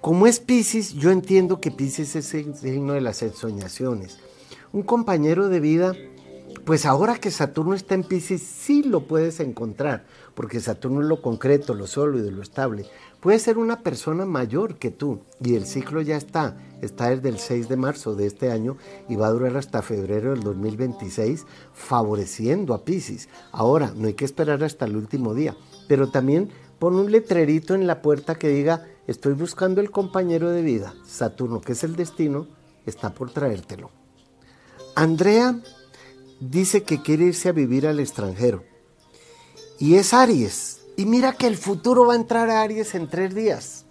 Como 0.00 0.26
es 0.26 0.38
Pisces, 0.38 0.94
yo 0.94 1.10
entiendo 1.10 1.60
que 1.60 1.70
Pisces 1.70 2.14
es 2.14 2.32
el 2.34 2.54
signo 2.54 2.92
de 2.92 3.00
las 3.00 3.22
ensoñaciones. 3.22 4.18
Un 4.72 4.82
compañero 4.82 5.48
de 5.48 5.60
vida, 5.60 5.94
pues 6.66 6.84
ahora 6.84 7.14
que 7.14 7.30
Saturno 7.30 7.74
está 7.74 7.94
en 7.94 8.02
Pisces, 8.02 8.42
sí 8.42 8.82
lo 8.82 9.06
puedes 9.06 9.38
encontrar, 9.38 10.04
porque 10.34 10.58
Saturno 10.58 11.00
es 11.00 11.06
lo 11.06 11.22
concreto, 11.22 11.74
lo 11.74 11.86
sólido, 11.86 12.28
lo 12.32 12.42
estable. 12.42 12.86
Puede 13.20 13.38
ser 13.38 13.56
una 13.56 13.84
persona 13.84 14.26
mayor 14.26 14.74
que 14.74 14.90
tú 14.90 15.20
y 15.40 15.54
el 15.54 15.64
ciclo 15.64 16.00
ya 16.02 16.16
está, 16.16 16.56
está 16.82 17.10
desde 17.10 17.28
el 17.28 17.38
6 17.38 17.68
de 17.68 17.76
marzo 17.76 18.16
de 18.16 18.26
este 18.26 18.50
año 18.50 18.78
y 19.08 19.14
va 19.14 19.28
a 19.28 19.30
durar 19.30 19.56
hasta 19.56 19.80
febrero 19.80 20.32
del 20.32 20.42
2026, 20.42 21.46
favoreciendo 21.72 22.74
a 22.74 22.84
Pisces. 22.84 23.28
Ahora, 23.52 23.92
no 23.94 24.08
hay 24.08 24.14
que 24.14 24.24
esperar 24.24 24.64
hasta 24.64 24.86
el 24.86 24.96
último 24.96 25.34
día, 25.34 25.56
pero 25.86 26.10
también 26.10 26.50
pon 26.80 26.96
un 26.96 27.12
letrerito 27.12 27.76
en 27.76 27.86
la 27.86 28.02
puerta 28.02 28.34
que 28.34 28.48
diga, 28.48 28.88
estoy 29.06 29.34
buscando 29.34 29.80
el 29.80 29.92
compañero 29.92 30.50
de 30.50 30.62
vida. 30.62 30.94
Saturno, 31.06 31.60
que 31.60 31.72
es 31.72 31.84
el 31.84 31.94
destino, 31.94 32.48
está 32.86 33.14
por 33.14 33.30
traértelo. 33.30 33.92
Andrea 34.96 35.60
dice 36.40 36.82
que 36.82 37.02
quiere 37.02 37.26
irse 37.26 37.48
a 37.48 37.52
vivir 37.52 37.86
al 37.86 38.00
extranjero. 38.00 38.64
Y 39.78 39.96
es 39.96 40.14
Aries. 40.14 40.80
Y 40.96 41.04
mira 41.04 41.34
que 41.34 41.46
el 41.46 41.56
futuro 41.56 42.06
va 42.06 42.14
a 42.14 42.16
entrar 42.16 42.48
a 42.48 42.62
Aries 42.62 42.94
en 42.94 43.08
tres 43.08 43.34
días. 43.34 43.84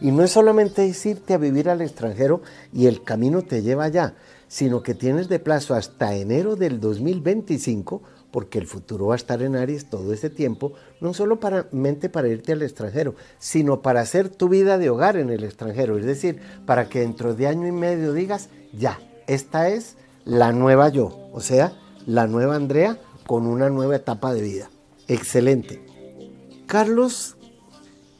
Y 0.00 0.12
no 0.12 0.22
es 0.22 0.30
solamente 0.30 0.86
irte 0.86 1.34
a 1.34 1.38
vivir 1.38 1.68
al 1.68 1.82
extranjero 1.82 2.40
y 2.72 2.86
el 2.86 3.02
camino 3.02 3.42
te 3.42 3.62
lleva 3.62 3.84
allá, 3.84 4.14
sino 4.48 4.82
que 4.82 4.94
tienes 4.94 5.28
de 5.28 5.38
plazo 5.38 5.74
hasta 5.74 6.14
enero 6.14 6.56
del 6.56 6.80
2025, 6.80 8.02
porque 8.30 8.58
el 8.58 8.66
futuro 8.66 9.08
va 9.08 9.14
a 9.14 9.16
estar 9.16 9.42
en 9.42 9.56
Aries 9.56 9.90
todo 9.90 10.14
ese 10.14 10.30
tiempo, 10.30 10.72
no 11.02 11.12
solo 11.12 11.38
para 11.38 11.68
mente 11.72 12.08
para 12.08 12.28
irte 12.28 12.52
al 12.52 12.62
extranjero, 12.62 13.14
sino 13.38 13.82
para 13.82 14.00
hacer 14.00 14.30
tu 14.30 14.48
vida 14.48 14.78
de 14.78 14.88
hogar 14.88 15.18
en 15.18 15.28
el 15.28 15.44
extranjero. 15.44 15.98
Es 15.98 16.06
decir, 16.06 16.40
para 16.64 16.88
que 16.88 17.00
dentro 17.00 17.34
de 17.34 17.46
año 17.46 17.66
y 17.66 17.72
medio 17.72 18.14
digas, 18.14 18.48
ya, 18.72 18.98
esta 19.26 19.68
es 19.68 19.96
la 20.24 20.52
nueva 20.52 20.88
yo, 20.88 21.30
o 21.32 21.40
sea, 21.40 21.72
la 22.06 22.26
nueva 22.26 22.56
Andrea 22.56 22.98
con 23.26 23.46
una 23.46 23.70
nueva 23.70 23.96
etapa 23.96 24.32
de 24.34 24.42
vida. 24.42 24.70
Excelente. 25.08 25.84
Carlos, 26.66 27.36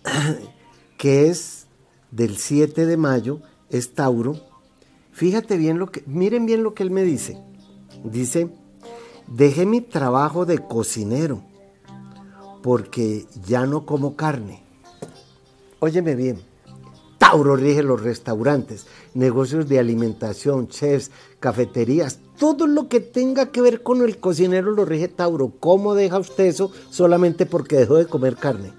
que 0.99 1.29
es 1.29 1.67
del 2.11 2.37
7 2.37 2.87
de 2.87 2.97
mayo, 2.97 3.41
es 3.71 3.95
Tauro. 3.95 4.37
Fíjate 5.13 5.57
bien 5.57 5.79
lo 5.79 5.91
que, 5.91 6.03
miren 6.07 6.47
bien 6.47 6.63
lo 6.63 6.75
que 6.75 6.83
él 6.83 6.91
me 6.91 7.03
dice. 7.03 7.43
Dice, 8.05 8.51
dejé 9.27 9.67
mi 9.67 9.81
trabajo 9.81 10.47
de 10.47 10.59
cocinero 10.59 11.43
porque 12.63 13.27
ya 13.47 13.67
no 13.67 13.87
como 13.87 14.17
carne. 14.17 14.63
Óyeme 15.79 16.15
bien, 16.15 16.41
Tauro 17.21 17.55
rige 17.55 17.83
los 17.83 18.03
restaurantes, 18.03 18.87
negocios 19.13 19.69
de 19.69 19.79
alimentación, 19.79 20.69
chefs, 20.69 21.11
cafeterías, 21.39 22.19
todo 22.39 22.67
lo 22.67 22.89
que 22.89 23.01
tenga 23.01 23.53
que 23.53 23.61
ver 23.61 23.83
con 23.83 24.03
el 24.03 24.19
cocinero 24.19 24.71
lo 24.73 24.87
rige 24.87 25.09
Tauro. 25.09 25.53
¿Cómo 25.61 25.95
deja 25.95 26.19
usted 26.19 26.45
eso 26.45 26.73
solamente 26.89 27.45
porque 27.45 27.77
dejó 27.77 27.97
de 27.97 28.07
comer 28.07 28.37
carne? 28.37 28.73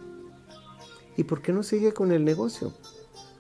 ¿Y 1.15 1.23
por 1.23 1.43
qué 1.43 1.54
no 1.54 1.62
sigue 1.62 1.93
con 1.93 2.12
el 2.12 2.25
negocio? 2.25 2.73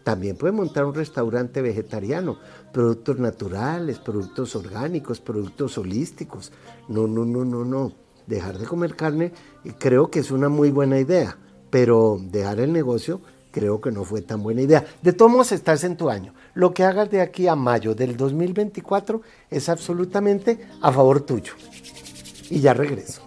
También 0.03 0.37
puede 0.37 0.53
montar 0.53 0.85
un 0.85 0.93
restaurante 0.93 1.63
vegetariano, 1.63 2.37
productos 2.71 3.17
naturales, 3.17 3.97
productos 3.97 4.55
orgánicos, 4.55 5.19
productos 5.19 5.79
holísticos. 5.79 6.51
No, 6.87 7.07
no, 7.07 7.25
no, 7.25 7.43
no, 7.43 7.65
no. 7.65 7.91
Dejar 8.27 8.59
de 8.59 8.67
comer 8.67 8.95
carne 8.95 9.33
creo 9.79 10.11
que 10.11 10.19
es 10.19 10.29
una 10.29 10.47
muy 10.47 10.69
buena 10.69 10.99
idea, 10.99 11.39
pero 11.71 12.19
dejar 12.21 12.59
el 12.59 12.71
negocio 12.71 13.19
creo 13.51 13.81
que 13.81 13.91
no 13.91 14.03
fue 14.03 14.21
tan 14.21 14.41
buena 14.41 14.61
idea. 14.61 14.85
De 15.01 15.13
todos 15.13 15.31
modos, 15.31 15.51
estás 15.51 15.83
en 15.83 15.97
tu 15.97 16.09
año. 16.09 16.33
Lo 16.53 16.73
que 16.73 16.83
hagas 16.83 17.09
de 17.11 17.21
aquí 17.21 17.47
a 17.47 17.55
mayo 17.55 17.93
del 17.93 18.17
2024 18.17 19.21
es 19.49 19.69
absolutamente 19.69 20.65
a 20.81 20.91
favor 20.91 21.21
tuyo. 21.21 21.53
Y 22.49 22.59
ya 22.59 22.73
regreso. 22.73 23.21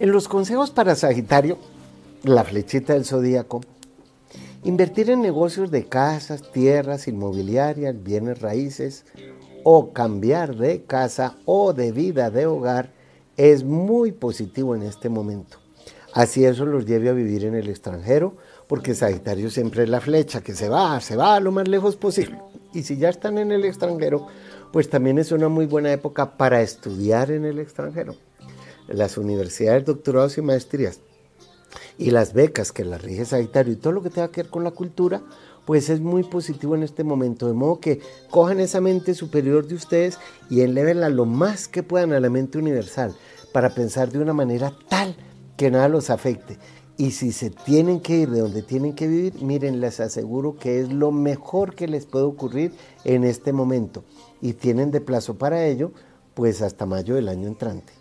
En 0.00 0.12
los 0.12 0.28
consejos 0.28 0.70
para 0.70 0.94
Sagitario, 0.94 1.58
la 2.22 2.42
flechita 2.42 2.94
del 2.94 3.04
zodíaco, 3.04 3.60
invertir 4.64 5.10
en 5.10 5.20
negocios 5.20 5.70
de 5.70 5.84
casas, 5.84 6.50
tierras, 6.52 7.06
inmobiliarias, 7.06 8.02
bienes 8.02 8.40
raíces, 8.40 9.04
o 9.64 9.92
cambiar 9.92 10.56
de 10.56 10.84
casa 10.84 11.36
o 11.44 11.72
de 11.72 11.92
vida 11.92 12.30
de 12.30 12.46
hogar 12.46 12.92
es 13.36 13.64
muy 13.64 14.12
positivo 14.12 14.74
en 14.74 14.82
este 14.82 15.08
momento. 15.08 15.58
Así 16.12 16.44
eso 16.44 16.66
los 16.66 16.86
lleve 16.86 17.08
a 17.08 17.12
vivir 17.12 17.44
en 17.44 17.54
el 17.54 17.68
extranjero, 17.68 18.34
porque 18.66 18.94
Sagitario 18.94 19.50
siempre 19.50 19.84
es 19.84 19.88
la 19.88 20.00
flecha 20.00 20.40
que 20.40 20.54
se 20.54 20.68
va, 20.68 21.00
se 21.00 21.16
va 21.16 21.38
lo 21.40 21.52
más 21.52 21.68
lejos 21.68 21.96
posible. 21.96 22.40
Y 22.72 22.82
si 22.82 22.96
ya 22.96 23.08
están 23.08 23.38
en 23.38 23.52
el 23.52 23.64
extranjero, 23.64 24.26
pues 24.72 24.90
también 24.90 25.18
es 25.18 25.32
una 25.32 25.48
muy 25.48 25.66
buena 25.66 25.92
época 25.92 26.36
para 26.36 26.62
estudiar 26.62 27.30
en 27.30 27.44
el 27.44 27.58
extranjero. 27.58 28.14
Las 28.88 29.18
universidades, 29.18 29.84
doctorados 29.84 30.36
y 30.38 30.42
maestrías 30.42 31.00
y 31.96 32.10
las 32.10 32.32
becas 32.32 32.72
que 32.72 32.84
las 32.84 33.02
rige 33.02 33.24
Sagitario 33.24 33.72
y 33.72 33.76
todo 33.76 33.92
lo 33.92 34.02
que 34.02 34.10
tenga 34.10 34.30
que 34.30 34.42
ver 34.42 34.50
con 34.50 34.64
la 34.64 34.70
cultura, 34.72 35.22
pues 35.64 35.90
es 35.90 36.00
muy 36.00 36.22
positivo 36.24 36.74
en 36.74 36.82
este 36.82 37.04
momento. 37.04 37.46
De 37.46 37.52
modo 37.52 37.80
que 37.80 38.00
cojan 38.30 38.60
esa 38.60 38.80
mente 38.80 39.14
superior 39.14 39.66
de 39.66 39.74
ustedes 39.74 40.18
y 40.48 40.60
elevenla 40.60 41.08
lo 41.08 41.26
más 41.26 41.68
que 41.68 41.82
puedan 41.82 42.12
a 42.12 42.20
la 42.20 42.30
mente 42.30 42.58
universal 42.58 43.14
para 43.52 43.74
pensar 43.74 44.10
de 44.10 44.18
una 44.18 44.32
manera 44.32 44.72
tal 44.88 45.16
que 45.56 45.70
nada 45.70 45.88
los 45.88 46.10
afecte. 46.10 46.58
Y 46.96 47.12
si 47.12 47.32
se 47.32 47.50
tienen 47.50 48.00
que 48.00 48.18
ir 48.18 48.30
de 48.30 48.40
donde 48.40 48.62
tienen 48.62 48.94
que 48.94 49.08
vivir, 49.08 49.42
miren, 49.42 49.80
les 49.80 50.00
aseguro 50.00 50.56
que 50.56 50.80
es 50.80 50.92
lo 50.92 51.12
mejor 51.12 51.74
que 51.74 51.88
les 51.88 52.04
puede 52.04 52.26
ocurrir 52.26 52.72
en 53.04 53.24
este 53.24 53.52
momento. 53.52 54.04
Y 54.42 54.52
tienen 54.52 54.90
de 54.90 55.00
plazo 55.00 55.38
para 55.38 55.64
ello, 55.64 55.92
pues 56.34 56.60
hasta 56.60 56.84
mayo 56.84 57.14
del 57.14 57.28
año 57.28 57.48
entrante. 57.48 57.92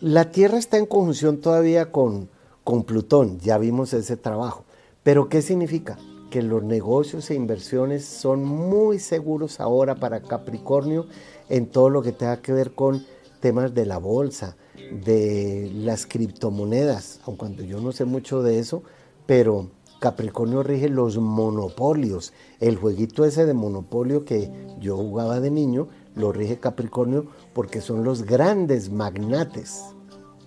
La 0.00 0.32
Tierra 0.32 0.58
está 0.58 0.78
en 0.78 0.86
conjunción 0.86 1.40
todavía 1.40 1.92
con, 1.92 2.28
con 2.64 2.82
Plutón, 2.82 3.38
ya 3.38 3.56
vimos 3.58 3.92
ese 3.92 4.16
trabajo. 4.16 4.64
Pero 5.04 5.28
¿qué 5.28 5.40
significa? 5.40 5.96
Que 6.34 6.42
los 6.42 6.64
negocios 6.64 7.30
e 7.30 7.36
inversiones 7.36 8.04
son 8.04 8.44
muy 8.44 8.98
seguros 8.98 9.60
ahora 9.60 9.94
para 9.94 10.20
Capricornio 10.20 11.06
en 11.48 11.66
todo 11.66 11.90
lo 11.90 12.02
que 12.02 12.10
tenga 12.10 12.42
que 12.42 12.52
ver 12.52 12.72
con 12.72 13.06
temas 13.38 13.72
de 13.72 13.86
la 13.86 13.98
bolsa, 13.98 14.56
de 14.90 15.70
las 15.72 16.06
criptomonedas, 16.06 17.20
aun 17.24 17.36
cuando 17.36 17.62
yo 17.62 17.80
no 17.80 17.92
sé 17.92 18.04
mucho 18.04 18.42
de 18.42 18.58
eso, 18.58 18.82
pero 19.26 19.70
Capricornio 20.00 20.64
rige 20.64 20.88
los 20.88 21.18
monopolios. 21.18 22.32
El 22.58 22.78
jueguito 22.78 23.24
ese 23.24 23.46
de 23.46 23.54
monopolio 23.54 24.24
que 24.24 24.50
yo 24.80 24.96
jugaba 24.96 25.38
de 25.38 25.52
niño, 25.52 25.86
lo 26.16 26.32
rige 26.32 26.58
Capricornio 26.58 27.26
porque 27.52 27.80
son 27.80 28.02
los 28.02 28.24
grandes 28.24 28.90
magnates. 28.90 29.84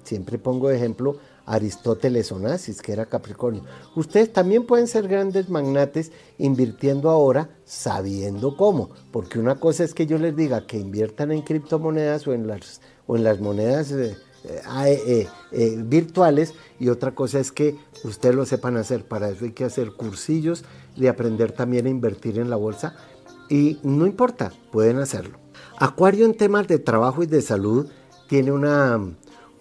Siempre 0.03 0.37
pongo 0.37 0.69
ejemplo 0.69 1.15
Aristóteles 1.47 2.31
Onassis, 2.33 2.81
que 2.81 2.91
era 2.91 3.05
Capricornio. 3.05 3.63
Ustedes 3.95 4.31
también 4.33 4.65
pueden 4.65 4.85
ser 4.85 5.07
grandes 5.07 5.49
magnates 5.49 6.11
invirtiendo 6.37 7.09
ahora 7.09 7.49
sabiendo 7.63 8.57
cómo, 8.57 8.89
porque 9.11 9.39
una 9.39 9.55
cosa 9.55 9.85
es 9.85 9.93
que 9.93 10.05
yo 10.05 10.17
les 10.17 10.35
diga 10.35 10.67
que 10.67 10.77
inviertan 10.77 11.31
en 11.31 11.41
criptomonedas 11.41 12.27
o 12.27 12.33
en 12.33 12.47
las, 12.47 12.81
o 13.07 13.15
en 13.15 13.23
las 13.23 13.39
monedas 13.39 13.91
eh, 13.91 14.17
eh, 14.43 15.27
eh, 15.51 15.75
virtuales 15.83 16.53
y 16.79 16.89
otra 16.89 17.15
cosa 17.15 17.39
es 17.39 17.53
que 17.53 17.77
ustedes 18.03 18.35
lo 18.35 18.45
sepan 18.45 18.75
hacer. 18.75 19.05
Para 19.05 19.29
eso 19.29 19.45
hay 19.45 19.53
que 19.53 19.63
hacer 19.63 19.93
cursillos 19.93 20.65
de 20.97 21.07
aprender 21.07 21.53
también 21.53 21.85
a 21.85 21.89
invertir 21.89 22.39
en 22.39 22.49
la 22.49 22.57
bolsa 22.57 22.97
y 23.49 23.79
no 23.83 24.05
importa, 24.05 24.51
pueden 24.71 24.99
hacerlo. 24.99 25.39
Acuario 25.79 26.25
en 26.25 26.35
temas 26.35 26.67
de 26.67 26.79
trabajo 26.79 27.23
y 27.23 27.27
de 27.27 27.41
salud 27.41 27.87
tiene 28.27 28.51
una 28.51 28.99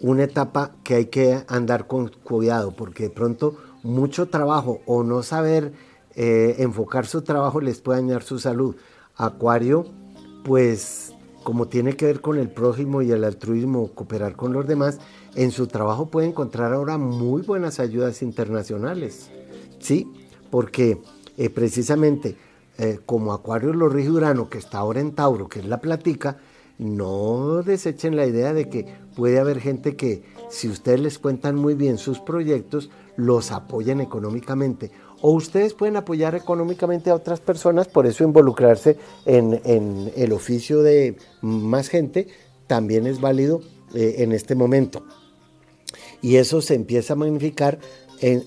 una 0.01 0.25
etapa 0.25 0.73
que 0.85 0.95
hay 0.95 1.07
que 1.07 1.45
andar 1.49 1.87
con 1.87 2.09
cuidado, 2.09 2.73
porque 2.77 3.05
de 3.05 3.11
pronto 3.11 3.57
mucho 3.83 4.29
trabajo 4.29 4.81
o 4.87 5.03
no 5.03 5.23
saber 5.23 5.73
eh, 6.15 6.57
enfocar 6.59 7.07
su 7.07 7.23
trabajo 7.23 7.61
les 7.61 7.81
puede 7.81 8.01
dañar 8.01 8.23
su 8.23 8.39
salud. 8.39 8.77
Acuario, 9.17 9.87
pues 10.45 11.15
como 11.43 11.69
tiene 11.69 11.95
que 11.95 12.07
ver 12.07 12.21
con 12.21 12.39
el 12.39 12.51
prójimo 12.51 13.03
y 13.03 13.13
el 13.13 13.23
altruismo, 13.23 13.93
cooperar 13.95 14.35
con 14.35 14.53
los 14.53 14.67
demás, 14.67 14.99
en 15.37 15.53
su 15.53 15.69
trabajo 15.69 16.07
puede 16.07 16.27
encontrar 16.27 16.73
ahora 16.73 16.99
muy 16.99 17.43
buenas 17.43 17.79
ayudas 17.79 18.21
internacionales. 18.21 19.31
Sí, 19.79 20.13
porque 20.51 21.01
eh, 21.37 21.51
precisamente 21.51 22.37
eh, 22.79 22.99
como 23.07 23.33
Acuario 23.33 23.73
lo 23.73 23.89
rige 23.89 24.11
Urano, 24.11 24.51
que 24.51 24.59
está 24.59 24.79
ahora 24.79 25.01
en 25.01 25.13
Tauro, 25.13 25.49
que 25.49 25.61
es 25.61 25.67
la 25.67 25.81
platica, 25.81 26.39
no 26.79 27.63
desechen 27.63 28.17
la 28.17 28.27
idea 28.27 28.53
de 28.53 28.69
que 28.69 28.87
puede 29.15 29.39
haber 29.39 29.61
gente 29.61 29.97
que 29.97 30.23
si 30.51 30.69
ustedes 30.69 31.01
les 31.01 31.19
cuentan 31.19 31.57
muy 31.57 31.75
bien 31.75 31.99
sus 31.99 32.21
proyectos, 32.21 32.91
los 33.17 33.51
apoyen 33.51 34.01
económicamente. 34.01 34.91
O 35.23 35.33
ustedes 35.33 35.73
pueden 35.73 35.97
apoyar 35.97 36.35
económicamente 36.35 37.11
a 37.11 37.15
otras 37.15 37.41
personas, 37.41 37.89
por 37.89 38.07
eso 38.07 38.25
involucrarse 38.25 38.99
en, 39.25 40.13
el 40.15 40.33
oficio 40.33 40.83
de 40.83 41.17
más 41.41 41.89
gente 41.89 42.29
también 42.67 43.07
es 43.07 43.21
válido 43.21 43.63
eh, 43.95 44.17
en 44.19 44.33
este 44.33 44.55
momento. 44.55 45.05
Y 46.21 46.37
eso 46.37 46.61
se 46.61 46.75
empieza 46.75 47.15
a 47.15 47.17
magnificar 47.17 47.79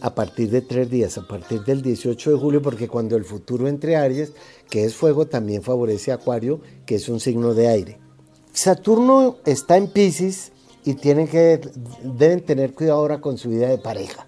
a 0.01 0.15
partir 0.15 0.49
de 0.49 0.61
tres 0.61 0.89
días, 0.89 1.17
a 1.17 1.27
partir 1.27 1.63
del 1.63 1.82
18 1.82 2.32
de 2.32 2.38
julio, 2.38 2.61
porque 2.61 2.88
cuando 2.88 3.15
el 3.15 3.23
futuro 3.23 3.67
entre 3.67 3.95
Aries, 3.95 4.34
que 4.69 4.84
es 4.84 4.95
fuego, 4.95 5.27
también 5.27 5.61
favorece 5.61 6.11
a 6.11 6.15
Acuario, 6.15 6.59
que 6.86 6.95
es 6.95 7.07
un 7.07 7.19
signo 7.19 7.53
de 7.53 7.67
aire. 7.67 8.09
Saturno 8.54 9.38
está 9.45 9.78
en 9.78 9.88
Pisces 9.88 10.52
y 10.84 10.95
tienen 10.95 11.28
que, 11.28 11.62
deben 12.04 12.41
tener 12.41 12.74
cuidado 12.74 13.00
ahora 13.00 13.22
con 13.22 13.38
su 13.38 13.50
vida 13.50 13.68
de 13.68 13.78
pareja 13.78 14.26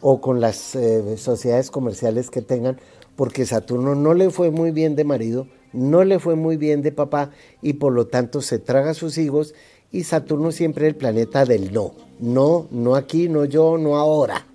o 0.00 0.20
con 0.20 0.40
las 0.40 0.74
eh, 0.74 1.16
sociedades 1.16 1.70
comerciales 1.70 2.30
que 2.30 2.42
tengan, 2.42 2.80
porque 3.16 3.46
Saturno 3.46 3.94
no 3.94 4.14
le 4.14 4.30
fue 4.30 4.50
muy 4.50 4.70
bien 4.70 4.94
de 4.94 5.04
marido, 5.04 5.48
no 5.72 6.04
le 6.04 6.18
fue 6.18 6.36
muy 6.36 6.56
bien 6.56 6.82
de 6.82 6.92
papá 6.92 7.30
y 7.60 7.74
por 7.74 7.92
lo 7.92 8.06
tanto 8.06 8.40
se 8.40 8.58
traga 8.58 8.90
a 8.90 8.94
sus 8.94 9.18
hijos 9.18 9.54
y 9.90 10.04
Saturno 10.04 10.52
siempre 10.52 10.86
es 10.86 10.92
el 10.92 10.96
planeta 10.96 11.44
del 11.44 11.72
no. 11.72 11.94
No, 12.20 12.68
no 12.70 12.94
aquí, 12.94 13.28
no 13.28 13.44
yo, 13.44 13.78
no 13.78 13.96
ahora. 13.96 14.46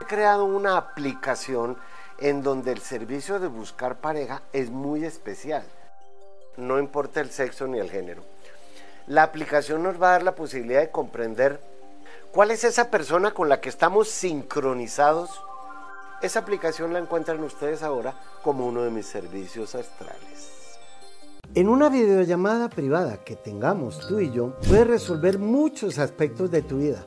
He 0.00 0.04
creado 0.06 0.44
una 0.44 0.76
aplicación 0.76 1.76
en 2.18 2.42
donde 2.42 2.72
el 2.72 2.80
servicio 2.80 3.38
de 3.38 3.46
buscar 3.48 4.00
pareja 4.00 4.42
es 4.52 4.70
muy 4.70 5.04
especial. 5.04 5.64
No 6.56 6.78
importa 6.78 7.20
el 7.20 7.30
sexo 7.30 7.66
ni 7.68 7.78
el 7.78 7.90
género. 7.90 8.22
La 9.06 9.22
aplicación 9.22 9.82
nos 9.82 10.00
va 10.00 10.08
a 10.08 10.12
dar 10.12 10.22
la 10.22 10.34
posibilidad 10.34 10.80
de 10.80 10.90
comprender 10.90 11.60
cuál 12.32 12.50
es 12.50 12.64
esa 12.64 12.90
persona 12.90 13.32
con 13.32 13.48
la 13.48 13.60
que 13.60 13.68
estamos 13.68 14.08
sincronizados 14.08 15.30
esa 16.20 16.40
aplicación 16.40 16.92
la 16.92 16.98
encuentran 16.98 17.42
ustedes 17.44 17.82
ahora 17.84 18.14
como 18.42 18.66
uno 18.66 18.82
de 18.82 18.90
mis 18.90 19.06
servicios 19.06 19.76
astrales. 19.76 20.78
En 21.54 21.68
una 21.68 21.88
videollamada 21.88 22.68
privada 22.68 23.22
que 23.24 23.36
tengamos 23.36 24.06
tú 24.08 24.18
y 24.18 24.32
yo, 24.32 24.58
puedes 24.68 24.86
resolver 24.86 25.38
muchos 25.38 25.98
aspectos 25.98 26.50
de 26.50 26.62
tu 26.62 26.78
vida. 26.78 27.06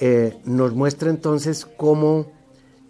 eh, 0.00 0.40
nos 0.44 0.72
muestra 0.74 1.10
entonces 1.10 1.66
cómo 1.76 2.32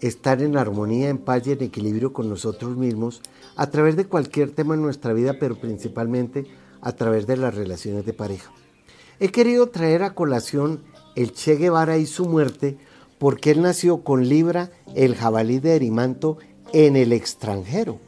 estar 0.00 0.40
en 0.42 0.56
armonía, 0.56 1.08
en 1.08 1.18
paz 1.18 1.44
y 1.46 1.52
en 1.52 1.62
equilibrio 1.62 2.12
con 2.12 2.28
nosotros 2.28 2.76
mismos 2.76 3.20
a 3.56 3.68
través 3.68 3.96
de 3.96 4.06
cualquier 4.06 4.52
tema 4.52 4.74
en 4.74 4.82
nuestra 4.82 5.12
vida, 5.12 5.34
pero 5.40 5.56
principalmente 5.56 6.46
a 6.80 6.92
través 6.92 7.26
de 7.26 7.36
las 7.36 7.54
relaciones 7.54 8.06
de 8.06 8.12
pareja. 8.12 8.52
He 9.18 9.30
querido 9.30 9.68
traer 9.68 10.04
a 10.04 10.14
colación 10.14 10.84
el 11.16 11.32
Che 11.32 11.56
Guevara 11.56 11.98
y 11.98 12.06
su 12.06 12.26
muerte 12.26 12.78
porque 13.18 13.50
él 13.50 13.60
nació 13.60 14.02
con 14.02 14.28
Libra, 14.28 14.70
el 14.94 15.16
jabalí 15.16 15.58
de 15.58 15.74
Erimanto, 15.74 16.38
en 16.72 16.94
el 16.94 17.12
extranjero. 17.12 17.98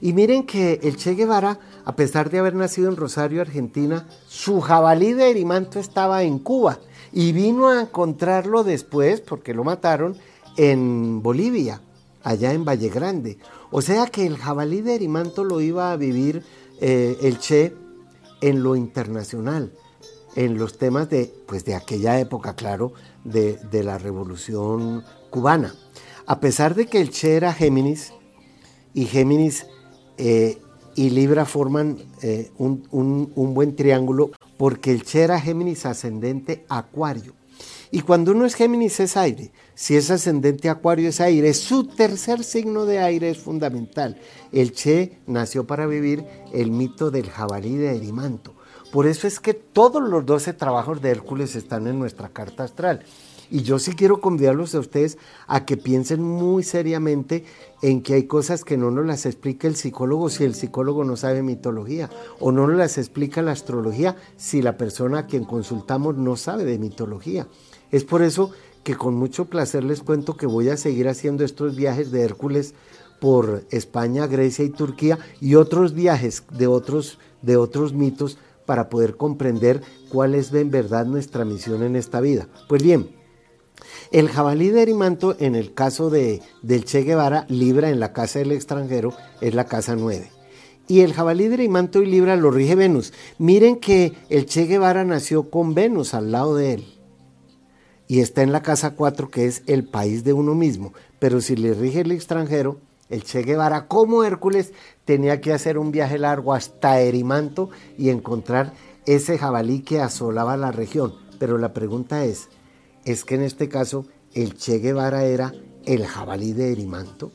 Y 0.00 0.12
miren 0.14 0.46
que 0.46 0.78
el 0.84 0.96
Che 0.96 1.14
Guevara, 1.14 1.58
a 1.84 1.96
pesar 1.96 2.30
de 2.30 2.38
haber 2.38 2.54
nacido 2.54 2.88
en 2.88 2.96
Rosario, 2.96 3.42
Argentina, 3.42 4.06
su 4.26 4.60
jabalí 4.60 5.12
de 5.12 5.28
Erimanto 5.28 5.80
estaba 5.80 6.22
en 6.22 6.38
Cuba 6.38 6.78
y 7.12 7.32
vino 7.32 7.68
a 7.68 7.82
encontrarlo 7.82 8.64
después, 8.64 9.20
porque 9.20 9.54
lo 9.54 9.64
mataron, 9.64 10.16
en 10.56 11.22
Bolivia, 11.22 11.80
allá 12.22 12.52
en 12.52 12.64
Valle 12.64 12.88
Grande. 12.88 13.38
O 13.70 13.82
sea 13.82 14.06
que 14.06 14.26
el 14.26 14.36
jabalí 14.36 14.80
de 14.80 14.94
Erimanto 14.94 15.44
lo 15.44 15.60
iba 15.60 15.92
a 15.92 15.96
vivir 15.96 16.42
eh, 16.80 17.16
el 17.22 17.38
Che 17.38 17.74
en 18.40 18.62
lo 18.62 18.76
internacional, 18.76 19.72
en 20.34 20.58
los 20.58 20.78
temas 20.78 21.08
de, 21.08 21.32
pues 21.46 21.64
de 21.64 21.74
aquella 21.74 22.18
época, 22.18 22.54
claro, 22.54 22.92
de, 23.24 23.58
la 23.82 23.98
revolución 23.98 25.04
cubana. 25.30 25.74
A 26.26 26.40
pesar 26.40 26.74
de 26.74 26.86
que 26.86 27.00
el 27.00 27.10
Che 27.10 27.36
era 27.36 27.52
Géminis, 27.52 28.12
y 28.94 29.06
Géminis 29.06 29.66
eh, 30.18 30.58
y 30.94 31.10
Libra 31.10 31.46
forman 31.46 31.98
eh, 32.20 32.50
un, 32.58 32.86
un, 32.90 33.54
buen 33.54 33.74
triángulo 33.74 34.32
porque 34.62 34.92
el 34.92 35.02
Che 35.02 35.22
era 35.22 35.40
Géminis 35.40 35.86
ascendente 35.86 36.64
Acuario. 36.68 37.34
Y 37.90 38.02
cuando 38.02 38.30
uno 38.30 38.44
es 38.44 38.54
Géminis 38.54 39.00
es 39.00 39.16
aire. 39.16 39.50
Si 39.74 39.96
es 39.96 40.08
ascendente 40.08 40.68
Acuario 40.68 41.08
es 41.08 41.20
aire. 41.20 41.52
Su 41.52 41.88
tercer 41.88 42.44
signo 42.44 42.84
de 42.84 43.00
aire 43.00 43.30
es 43.30 43.38
fundamental. 43.38 44.20
El 44.52 44.70
Che 44.70 45.18
nació 45.26 45.66
para 45.66 45.88
vivir 45.88 46.24
el 46.52 46.70
mito 46.70 47.10
del 47.10 47.28
jabalí 47.28 47.74
de 47.74 47.96
Erimanto. 47.96 48.54
Por 48.92 49.08
eso 49.08 49.26
es 49.26 49.40
que 49.40 49.52
todos 49.52 50.00
los 50.00 50.24
12 50.24 50.52
trabajos 50.52 51.02
de 51.02 51.10
Hércules 51.10 51.56
están 51.56 51.88
en 51.88 51.98
nuestra 51.98 52.28
carta 52.28 52.62
astral. 52.62 53.04
Y 53.50 53.62
yo 53.62 53.80
sí 53.80 53.96
quiero 53.96 54.20
convidarlos 54.20 54.76
a 54.76 54.78
ustedes 54.78 55.18
a 55.48 55.64
que 55.66 55.76
piensen 55.76 56.22
muy 56.22 56.62
seriamente 56.62 57.44
en 57.82 58.00
que 58.02 58.14
hay 58.14 58.24
cosas 58.24 58.64
que 58.64 58.76
no 58.76 58.90
nos 58.90 59.04
las 59.04 59.26
explica 59.26 59.66
el 59.66 59.76
psicólogo 59.76 60.30
si 60.30 60.44
el 60.44 60.54
psicólogo 60.54 61.04
no 61.04 61.16
sabe 61.16 61.42
mitología, 61.42 62.08
o 62.38 62.52
no 62.52 62.66
nos 62.68 62.76
las 62.76 62.96
explica 62.96 63.42
la 63.42 63.52
astrología 63.52 64.16
si 64.36 64.62
la 64.62 64.76
persona 64.76 65.18
a 65.18 65.26
quien 65.26 65.44
consultamos 65.44 66.16
no 66.16 66.36
sabe 66.36 66.64
de 66.64 66.78
mitología. 66.78 67.48
Es 67.90 68.04
por 68.04 68.22
eso 68.22 68.52
que 68.84 68.94
con 68.94 69.14
mucho 69.14 69.46
placer 69.46 69.84
les 69.84 70.02
cuento 70.02 70.36
que 70.36 70.46
voy 70.46 70.68
a 70.68 70.76
seguir 70.76 71.08
haciendo 71.08 71.44
estos 71.44 71.76
viajes 71.76 72.10
de 72.12 72.22
Hércules 72.22 72.74
por 73.20 73.64
España, 73.70 74.26
Grecia 74.26 74.64
y 74.64 74.70
Turquía 74.70 75.18
y 75.40 75.56
otros 75.56 75.92
viajes 75.92 76.44
de 76.50 76.66
otros, 76.66 77.18
de 77.42 77.56
otros 77.56 77.92
mitos 77.92 78.38
para 78.64 78.88
poder 78.88 79.16
comprender 79.16 79.82
cuál 80.08 80.34
es 80.34 80.52
en 80.54 80.70
verdad 80.70 81.06
nuestra 81.06 81.44
misión 81.44 81.82
en 81.82 81.96
esta 81.96 82.20
vida. 82.20 82.48
Pues 82.68 82.82
bien, 82.82 83.10
el 84.12 84.28
jabalí 84.28 84.68
de 84.68 84.82
Erimanto, 84.82 85.36
en 85.38 85.54
el 85.54 85.72
caso 85.72 86.10
de, 86.10 86.42
del 86.60 86.84
Che 86.84 87.02
Guevara, 87.02 87.46
Libra 87.48 87.88
en 87.88 87.98
la 87.98 88.12
casa 88.12 88.38
del 88.38 88.52
extranjero, 88.52 89.14
es 89.40 89.54
la 89.54 89.64
casa 89.64 89.96
9. 89.96 90.30
Y 90.86 91.00
el 91.00 91.14
jabalí 91.14 91.48
de 91.48 91.54
Erimanto 91.54 92.02
y 92.02 92.06
Libra 92.06 92.36
lo 92.36 92.50
rige 92.50 92.74
Venus. 92.74 93.14
Miren 93.38 93.76
que 93.76 94.12
el 94.28 94.44
Che 94.44 94.66
Guevara 94.66 95.04
nació 95.04 95.48
con 95.48 95.74
Venus 95.74 96.12
al 96.12 96.30
lado 96.30 96.56
de 96.56 96.74
él. 96.74 96.84
Y 98.06 98.20
está 98.20 98.42
en 98.42 98.52
la 98.52 98.62
casa 98.62 98.90
4, 98.90 99.30
que 99.30 99.46
es 99.46 99.62
el 99.66 99.84
país 99.84 100.24
de 100.24 100.34
uno 100.34 100.54
mismo. 100.54 100.92
Pero 101.18 101.40
si 101.40 101.56
le 101.56 101.72
rige 101.72 102.02
el 102.02 102.12
extranjero, 102.12 102.80
el 103.08 103.24
Che 103.24 103.42
Guevara 103.42 103.88
como 103.88 104.24
Hércules 104.24 104.74
tenía 105.06 105.40
que 105.40 105.54
hacer 105.54 105.78
un 105.78 105.90
viaje 105.90 106.18
largo 106.18 106.52
hasta 106.52 107.00
Erimanto 107.00 107.70
y 107.96 108.10
encontrar 108.10 108.74
ese 109.06 109.38
jabalí 109.38 109.80
que 109.80 110.00
asolaba 110.00 110.58
la 110.58 110.70
región. 110.70 111.14
Pero 111.38 111.56
la 111.56 111.72
pregunta 111.72 112.26
es, 112.26 112.50
¿es 113.04 113.24
que 113.24 113.34
en 113.34 113.42
este 113.42 113.68
caso 113.68 114.06
el 114.34 114.54
Che 114.54 114.78
Guevara 114.78 115.24
era 115.24 115.52
el 115.84 116.06
jabalí 116.06 116.52
de 116.52 116.72
Erimanto? 116.72 117.32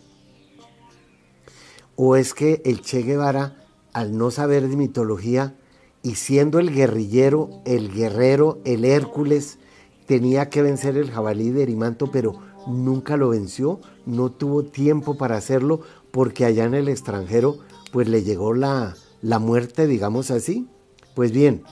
¿O 1.95 2.15
es 2.15 2.33
que 2.33 2.61
el 2.65 2.81
Che 2.81 3.01
Guevara, 3.01 3.65
al 3.93 4.17
no 4.17 4.31
saber 4.31 4.67
de 4.67 4.75
mitología 4.75 5.55
y 6.03 6.15
siendo 6.15 6.59
el 6.59 6.73
guerrillero, 6.73 7.49
el 7.65 7.91
guerrero, 7.91 8.59
el 8.65 8.85
Hércules, 8.85 9.57
tenía 10.05 10.49
que 10.49 10.61
vencer 10.61 10.97
el 10.97 11.11
jabalí 11.11 11.49
de 11.49 11.63
Erimanto, 11.63 12.11
pero 12.11 12.39
nunca 12.67 13.17
lo 13.17 13.29
venció, 13.29 13.79
no 14.05 14.31
tuvo 14.31 14.63
tiempo 14.63 15.17
para 15.17 15.37
hacerlo 15.37 15.81
porque 16.11 16.45
allá 16.45 16.65
en 16.65 16.73
el 16.73 16.87
extranjero 16.87 17.59
pues 17.91 18.07
le 18.07 18.23
llegó 18.23 18.53
la, 18.53 18.95
la 19.21 19.39
muerte, 19.39 19.87
digamos 19.87 20.31
así? 20.31 20.67
Pues 21.15 21.31
bien, 21.31 21.63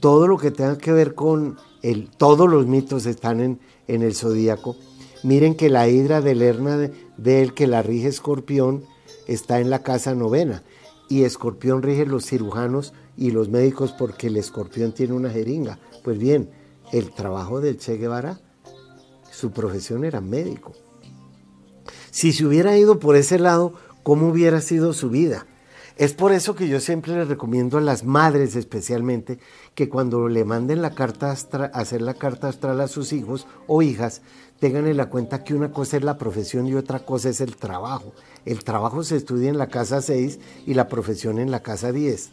todo 0.00 0.26
lo 0.26 0.38
que 0.38 0.50
tenga 0.50 0.78
que 0.78 0.92
ver 0.92 1.14
con 1.14 1.56
el, 1.82 2.10
todos 2.10 2.48
los 2.48 2.66
mitos 2.66 3.06
están 3.06 3.40
en, 3.40 3.58
el 3.86 4.14
zodíaco. 4.14 4.76
Miren 5.22 5.54
que 5.54 5.68
la 5.68 5.88
hidra 5.88 6.20
de 6.20 6.34
Lerna 6.34 6.76
de, 6.76 7.42
él 7.42 7.54
que 7.54 7.66
la 7.66 7.82
rige 7.82 8.08
Escorpión 8.08 8.84
está 9.26 9.60
en 9.60 9.70
la 9.70 9.82
casa 9.82 10.14
novena 10.14 10.62
y 11.08 11.24
Escorpión 11.24 11.82
rige 11.82 12.06
los 12.06 12.26
cirujanos 12.26 12.92
y 13.16 13.32
los 13.32 13.48
médicos 13.48 13.92
porque 13.92 14.28
el 14.28 14.36
escorpión 14.36 14.92
tiene 14.92 15.12
una 15.12 15.28
jeringa. 15.28 15.78
Pues 16.02 16.18
bien, 16.18 16.50
el 16.92 17.10
trabajo 17.10 17.60
del 17.60 17.76
Che 17.76 17.96
Guevara, 17.96 18.40
su 19.30 19.50
profesión 19.50 20.04
era 20.04 20.20
médico. 20.20 20.72
Si 22.10 22.32
se 22.32 22.46
hubiera 22.46 22.76
ido 22.78 22.98
por 22.98 23.16
ese 23.16 23.38
lado, 23.38 23.74
¿cómo 24.02 24.28
hubiera 24.28 24.60
sido 24.60 24.92
su 24.92 25.10
vida? 25.10 25.46
Es 26.00 26.14
por 26.14 26.32
eso 26.32 26.54
que 26.54 26.66
yo 26.66 26.80
siempre 26.80 27.14
les 27.14 27.28
recomiendo 27.28 27.76
a 27.76 27.82
las 27.82 28.04
madres 28.04 28.56
especialmente 28.56 29.38
que 29.74 29.90
cuando 29.90 30.28
le 30.28 30.46
manden 30.46 30.80
la 30.80 30.94
carta 30.94 31.30
hacer 31.30 32.00
la 32.00 32.14
carta 32.14 32.48
astral 32.48 32.80
a 32.80 32.88
sus 32.88 33.12
hijos 33.12 33.46
o 33.66 33.82
hijas, 33.82 34.22
tengan 34.60 34.86
en 34.86 34.96
la 34.96 35.10
cuenta 35.10 35.44
que 35.44 35.52
una 35.52 35.72
cosa 35.72 35.98
es 35.98 36.02
la 36.02 36.16
profesión 36.16 36.66
y 36.66 36.74
otra 36.74 37.00
cosa 37.00 37.28
es 37.28 37.42
el 37.42 37.54
trabajo. 37.56 38.14
El 38.46 38.64
trabajo 38.64 39.04
se 39.04 39.16
estudia 39.16 39.50
en 39.50 39.58
la 39.58 39.66
casa 39.66 40.00
6 40.00 40.38
y 40.66 40.72
la 40.72 40.88
profesión 40.88 41.38
en 41.38 41.50
la 41.50 41.60
casa 41.60 41.92
10. 41.92 42.30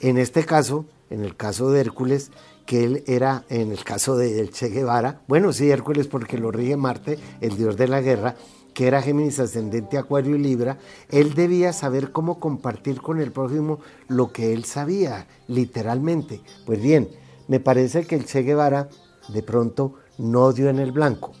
En 0.00 0.18
este 0.18 0.44
caso, 0.44 0.84
en 1.08 1.22
el 1.22 1.36
caso 1.36 1.70
de 1.70 1.82
Hércules, 1.82 2.32
que 2.66 2.82
él 2.82 3.04
era, 3.06 3.44
en 3.48 3.70
el 3.70 3.84
caso 3.84 4.16
de 4.16 4.48
Che 4.48 4.70
Guevara, 4.70 5.20
bueno, 5.28 5.52
sí, 5.52 5.70
Hércules 5.70 6.08
porque 6.08 6.36
lo 6.36 6.50
rige 6.50 6.76
Marte, 6.76 7.16
el 7.40 7.56
dios 7.56 7.76
de 7.76 7.86
la 7.86 8.00
guerra, 8.00 8.34
que 8.78 8.86
era 8.86 9.02
Géminis 9.02 9.40
ascendente 9.40 9.98
Acuario 9.98 10.36
y 10.36 10.38
Libra, 10.38 10.78
él 11.10 11.34
debía 11.34 11.72
saber 11.72 12.12
cómo 12.12 12.38
compartir 12.38 13.02
con 13.02 13.20
el 13.20 13.32
prójimo 13.32 13.80
lo 14.06 14.30
que 14.32 14.52
él 14.52 14.64
sabía, 14.64 15.26
literalmente. 15.48 16.42
Pues 16.64 16.80
bien, 16.80 17.08
me 17.48 17.58
parece 17.58 18.06
que 18.06 18.14
el 18.14 18.24
Che 18.24 18.42
Guevara 18.42 18.88
de 19.30 19.42
pronto 19.42 19.94
no 20.16 20.52
dio 20.52 20.68
en 20.70 20.78
el 20.78 20.92
blanco, 20.92 21.32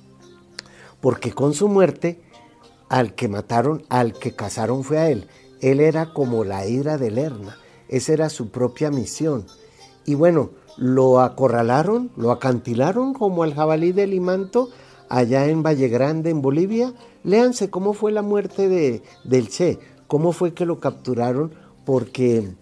porque 1.00 1.32
con 1.32 1.54
su 1.54 1.68
muerte, 1.68 2.20
al 2.88 3.14
que 3.14 3.28
mataron, 3.28 3.84
al 3.88 4.14
que 4.14 4.34
cazaron 4.34 4.82
fue 4.82 4.98
a 4.98 5.08
él. 5.08 5.28
Él 5.60 5.78
era 5.78 6.12
como 6.12 6.42
la 6.42 6.66
ira 6.66 6.98
de 6.98 7.12
Lerna, 7.12 7.56
esa 7.86 8.14
era 8.14 8.30
su 8.30 8.50
propia 8.50 8.90
misión. 8.90 9.46
Y 10.04 10.16
bueno, 10.16 10.50
lo 10.76 11.20
acorralaron, 11.20 12.10
lo 12.16 12.32
acantilaron 12.32 13.14
como 13.14 13.44
al 13.44 13.54
jabalí 13.54 13.92
del 13.92 14.10
Limanto 14.10 14.70
allá 15.08 15.46
en 15.46 15.62
Valle 15.62 15.88
Grande, 15.88 16.30
en 16.30 16.42
Bolivia. 16.42 16.92
Léanse 17.24 17.70
cómo 17.70 17.92
fue 17.92 18.12
la 18.12 18.22
muerte 18.22 18.68
de, 18.68 19.02
del 19.24 19.48
Che, 19.48 19.78
cómo 20.06 20.32
fue 20.32 20.54
que 20.54 20.66
lo 20.66 20.80
capturaron, 20.80 21.52
porque 21.84 22.54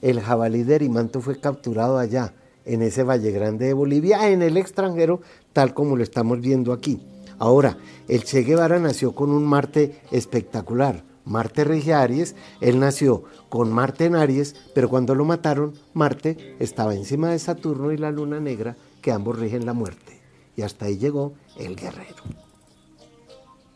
el 0.00 0.20
jabalí 0.20 0.62
de 0.64 0.74
Erimanto 0.74 1.20
fue 1.20 1.38
capturado 1.40 1.98
allá, 1.98 2.34
en 2.64 2.82
ese 2.82 3.02
Valle 3.02 3.30
Grande 3.32 3.66
de 3.66 3.72
Bolivia, 3.72 4.30
en 4.30 4.42
el 4.42 4.56
extranjero, 4.56 5.20
tal 5.52 5.74
como 5.74 5.96
lo 5.96 6.02
estamos 6.02 6.40
viendo 6.40 6.72
aquí. 6.72 7.02
Ahora, 7.38 7.76
el 8.08 8.24
Che 8.24 8.42
Guevara 8.42 8.78
nació 8.78 9.14
con 9.14 9.30
un 9.30 9.44
Marte 9.44 10.00
espectacular. 10.10 11.04
Marte 11.24 11.64
rige 11.64 11.94
Aries, 11.94 12.34
él 12.60 12.80
nació 12.80 13.24
con 13.48 13.72
Marte 13.72 14.06
en 14.06 14.16
Aries, 14.16 14.56
pero 14.74 14.88
cuando 14.88 15.14
lo 15.14 15.24
mataron, 15.24 15.74
Marte 15.94 16.56
estaba 16.58 16.94
encima 16.94 17.30
de 17.30 17.38
Saturno 17.38 17.92
y 17.92 17.96
la 17.96 18.10
luna 18.10 18.40
negra, 18.40 18.76
que 19.00 19.12
ambos 19.12 19.38
rigen 19.38 19.66
la 19.66 19.72
muerte. 19.72 20.20
Y 20.56 20.62
hasta 20.62 20.86
ahí 20.86 20.98
llegó 20.98 21.34
el 21.56 21.76
guerrero. 21.76 22.41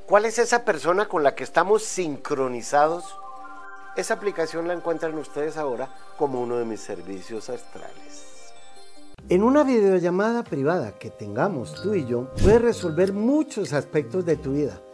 ¿Cuál 0.06 0.26
es 0.26 0.38
esa 0.38 0.66
persona 0.66 1.08
con 1.08 1.24
la 1.24 1.34
que 1.34 1.44
estamos 1.44 1.84
sincronizados? 1.84 3.18
Esa 3.96 4.16
aplicación 4.16 4.68
la 4.68 4.74
encuentran 4.74 5.18
ustedes 5.18 5.56
ahora 5.56 5.88
como 6.18 6.42
uno 6.42 6.58
de 6.58 6.66
mis 6.66 6.82
servicios 6.82 7.50
astrales. 7.50 8.52
En 9.30 9.42
una 9.42 9.64
videollamada 9.64 10.44
privada 10.44 10.92
que 11.00 11.10
tengamos 11.10 11.82
tú 11.82 11.96
y 11.96 12.06
yo, 12.06 12.30
puedes 12.44 12.62
resolver 12.62 13.14
muchos 13.14 13.74
aspectos 13.74 14.26
de 14.26 14.36
tu 14.36 14.52
vida 14.52 14.80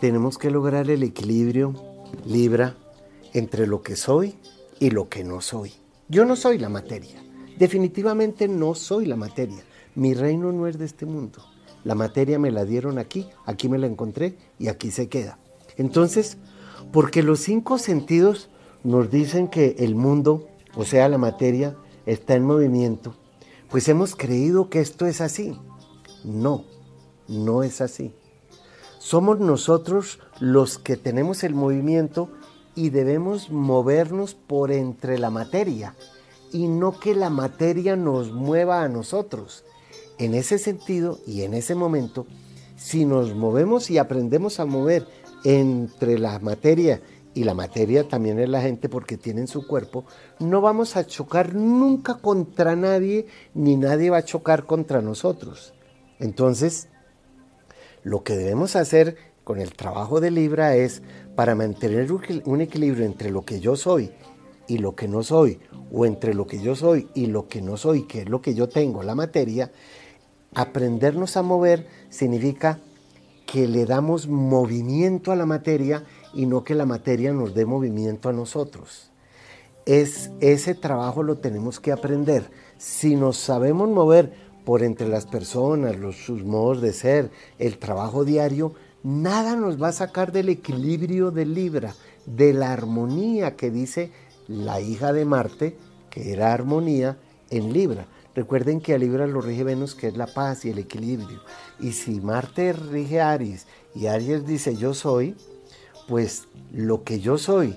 tenemos 0.00 0.38
que 0.38 0.50
lograr 0.50 0.90
el 0.90 1.02
equilibrio, 1.02 1.74
Libra, 2.24 2.76
entre 3.32 3.66
lo 3.66 3.82
que 3.82 3.96
soy 3.96 4.36
y 4.78 4.90
lo 4.90 5.08
que 5.08 5.24
no 5.24 5.40
soy. 5.40 5.72
Yo 6.08 6.24
no 6.24 6.36
soy 6.36 6.58
la 6.58 6.68
materia, 6.68 7.22
definitivamente 7.58 8.48
no 8.48 8.74
soy 8.74 9.06
la 9.06 9.16
materia. 9.16 9.62
Mi 9.94 10.14
reino 10.14 10.52
no 10.52 10.66
es 10.66 10.78
de 10.78 10.84
este 10.84 11.06
mundo. 11.06 11.42
La 11.84 11.94
materia 11.94 12.38
me 12.38 12.50
la 12.50 12.64
dieron 12.64 12.98
aquí, 12.98 13.28
aquí 13.44 13.68
me 13.68 13.78
la 13.78 13.86
encontré 13.86 14.36
y 14.58 14.68
aquí 14.68 14.90
se 14.90 15.08
queda. 15.08 15.38
Entonces, 15.76 16.38
porque 16.92 17.22
los 17.22 17.40
cinco 17.40 17.78
sentidos 17.78 18.48
nos 18.84 19.10
dicen 19.10 19.48
que 19.48 19.76
el 19.78 19.94
mundo, 19.94 20.48
o 20.76 20.84
sea, 20.84 21.08
la 21.08 21.18
materia, 21.18 21.76
está 22.06 22.34
en 22.34 22.44
movimiento, 22.44 23.14
pues 23.70 23.88
hemos 23.88 24.14
creído 24.14 24.70
que 24.70 24.80
esto 24.80 25.06
es 25.06 25.20
así. 25.20 25.58
No, 26.24 26.64
no 27.28 27.62
es 27.62 27.80
así. 27.80 28.12
Somos 28.98 29.38
nosotros 29.38 30.18
los 30.40 30.78
que 30.78 30.96
tenemos 30.96 31.44
el 31.44 31.54
movimiento 31.54 32.30
y 32.74 32.90
debemos 32.90 33.50
movernos 33.50 34.34
por 34.34 34.72
entre 34.72 35.18
la 35.18 35.30
materia 35.30 35.94
y 36.52 36.66
no 36.66 36.98
que 36.98 37.14
la 37.14 37.30
materia 37.30 37.96
nos 37.96 38.32
mueva 38.32 38.82
a 38.82 38.88
nosotros. 38.88 39.64
En 40.18 40.34
ese 40.34 40.58
sentido 40.58 41.18
y 41.26 41.42
en 41.42 41.54
ese 41.54 41.74
momento, 41.74 42.26
si 42.76 43.04
nos 43.04 43.34
movemos 43.34 43.90
y 43.90 43.98
aprendemos 43.98 44.58
a 44.58 44.64
mover 44.64 45.06
entre 45.44 46.18
la 46.18 46.38
materia 46.40 47.00
y 47.34 47.44
la 47.44 47.54
materia 47.54 48.08
también 48.08 48.40
es 48.40 48.48
la 48.48 48.62
gente 48.62 48.88
porque 48.88 49.16
tienen 49.16 49.46
su 49.46 49.64
cuerpo, 49.64 50.04
no 50.40 50.60
vamos 50.60 50.96
a 50.96 51.06
chocar 51.06 51.54
nunca 51.54 52.16
contra 52.16 52.74
nadie 52.74 53.26
ni 53.54 53.76
nadie 53.76 54.10
va 54.10 54.18
a 54.18 54.24
chocar 54.24 54.66
contra 54.66 55.00
nosotros. 55.02 55.72
Entonces, 56.18 56.88
lo 58.02 58.22
que 58.22 58.36
debemos 58.36 58.76
hacer 58.76 59.16
con 59.44 59.60
el 59.60 59.72
trabajo 59.72 60.20
de 60.20 60.30
Libra 60.30 60.76
es 60.76 61.02
para 61.34 61.54
mantener 61.54 62.10
un 62.12 62.60
equilibrio 62.60 63.06
entre 63.06 63.30
lo 63.30 63.44
que 63.44 63.60
yo 63.60 63.76
soy 63.76 64.10
y 64.66 64.78
lo 64.78 64.94
que 64.94 65.08
no 65.08 65.22
soy, 65.22 65.58
o 65.90 66.04
entre 66.04 66.34
lo 66.34 66.46
que 66.46 66.60
yo 66.60 66.76
soy 66.76 67.08
y 67.14 67.26
lo 67.26 67.48
que 67.48 67.62
no 67.62 67.76
soy, 67.76 68.06
que 68.06 68.22
es 68.22 68.28
lo 68.28 68.42
que 68.42 68.54
yo 68.54 68.68
tengo, 68.68 69.02
la 69.02 69.14
materia, 69.14 69.72
aprendernos 70.54 71.36
a 71.36 71.42
mover 71.42 71.86
significa 72.10 72.78
que 73.46 73.66
le 73.66 73.86
damos 73.86 74.28
movimiento 74.28 75.32
a 75.32 75.36
la 75.36 75.46
materia 75.46 76.04
y 76.34 76.44
no 76.44 76.64
que 76.64 76.74
la 76.74 76.84
materia 76.84 77.32
nos 77.32 77.54
dé 77.54 77.64
movimiento 77.64 78.28
a 78.28 78.34
nosotros. 78.34 79.10
Es, 79.86 80.30
ese 80.40 80.74
trabajo 80.74 81.22
lo 81.22 81.38
tenemos 81.38 81.80
que 81.80 81.92
aprender. 81.92 82.50
Si 82.76 83.16
nos 83.16 83.38
sabemos 83.38 83.88
mover 83.88 84.47
por 84.68 84.82
entre 84.82 85.08
las 85.08 85.24
personas, 85.24 85.96
los, 85.96 86.16
sus 86.16 86.44
modos 86.44 86.82
de 86.82 86.92
ser, 86.92 87.30
el 87.58 87.78
trabajo 87.78 88.26
diario, 88.26 88.74
nada 89.02 89.56
nos 89.56 89.82
va 89.82 89.88
a 89.88 89.92
sacar 89.92 90.30
del 90.30 90.50
equilibrio 90.50 91.30
de 91.30 91.46
Libra, 91.46 91.94
de 92.26 92.52
la 92.52 92.74
armonía 92.74 93.56
que 93.56 93.70
dice 93.70 94.12
la 94.46 94.82
hija 94.82 95.14
de 95.14 95.24
Marte, 95.24 95.78
que 96.10 96.34
era 96.34 96.52
armonía 96.52 97.16
en 97.48 97.72
Libra. 97.72 98.08
Recuerden 98.34 98.82
que 98.82 98.92
a 98.92 98.98
Libra 98.98 99.26
lo 99.26 99.40
rige 99.40 99.64
Venus, 99.64 99.94
que 99.94 100.08
es 100.08 100.18
la 100.18 100.26
paz 100.26 100.66
y 100.66 100.68
el 100.68 100.78
equilibrio. 100.80 101.40
Y 101.80 101.92
si 101.92 102.20
Marte 102.20 102.74
rige 102.74 103.22
Aries 103.22 103.66
y 103.94 104.08
Aries 104.08 104.44
dice 104.44 104.76
yo 104.76 104.92
soy, 104.92 105.34
pues 106.08 106.46
lo 106.74 107.04
que 107.04 107.20
yo 107.20 107.38
soy 107.38 107.74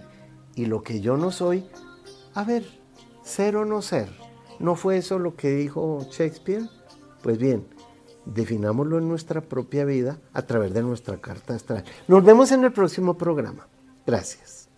y 0.55 0.65
lo 0.65 0.83
que 0.83 0.99
yo 0.99 1.15
no 1.15 1.31
soy, 1.31 1.63
a 2.33 2.43
ver, 2.43 2.65
ser 3.23 3.55
o 3.55 3.63
no 3.63 3.81
ser. 3.81 4.09
¿No 4.59 4.75
fue 4.75 4.97
eso 4.97 5.19
lo 5.19 5.37
que 5.37 5.51
dijo 5.51 6.05
Shakespeare? 6.11 6.80
Pues 7.21 7.37
bien, 7.37 7.67
definámoslo 8.25 8.97
en 8.97 9.07
nuestra 9.07 9.41
propia 9.41 9.85
vida 9.85 10.19
a 10.33 10.41
través 10.41 10.73
de 10.73 10.81
nuestra 10.81 11.17
carta 11.17 11.55
astral. 11.55 11.83
Nos 12.07 12.23
vemos 12.23 12.51
en 12.51 12.63
el 12.63 12.71
próximo 12.71 13.15
programa. 13.15 13.67
Gracias. 14.05 14.69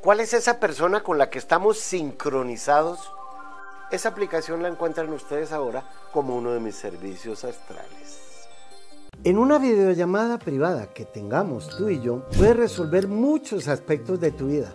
cuál 0.00 0.20
es 0.20 0.32
esa 0.32 0.60
persona 0.60 1.02
con 1.02 1.18
la 1.18 1.28
que 1.28 1.38
estamos 1.38 1.80
sincronizados 1.80 3.00
esa 3.90 4.10
aplicación 4.10 4.62
la 4.62 4.68
encuentran 4.68 5.10
ustedes 5.10 5.50
ahora 5.50 5.82
como 6.12 6.36
uno 6.36 6.52
de 6.52 6.60
mis 6.60 6.74
servicios 6.74 7.42
astrales. 7.44 8.18
En 9.24 9.38
una 9.38 9.58
videollamada 9.58 10.38
privada 10.38 10.92
que 10.92 11.06
tengamos 11.06 11.74
tú 11.76 11.88
y 11.88 12.00
yo, 12.00 12.22
puedes 12.36 12.54
resolver 12.54 13.08
muchos 13.08 13.66
aspectos 13.66 14.20
de 14.20 14.30
tu 14.30 14.48
vida. 14.48 14.74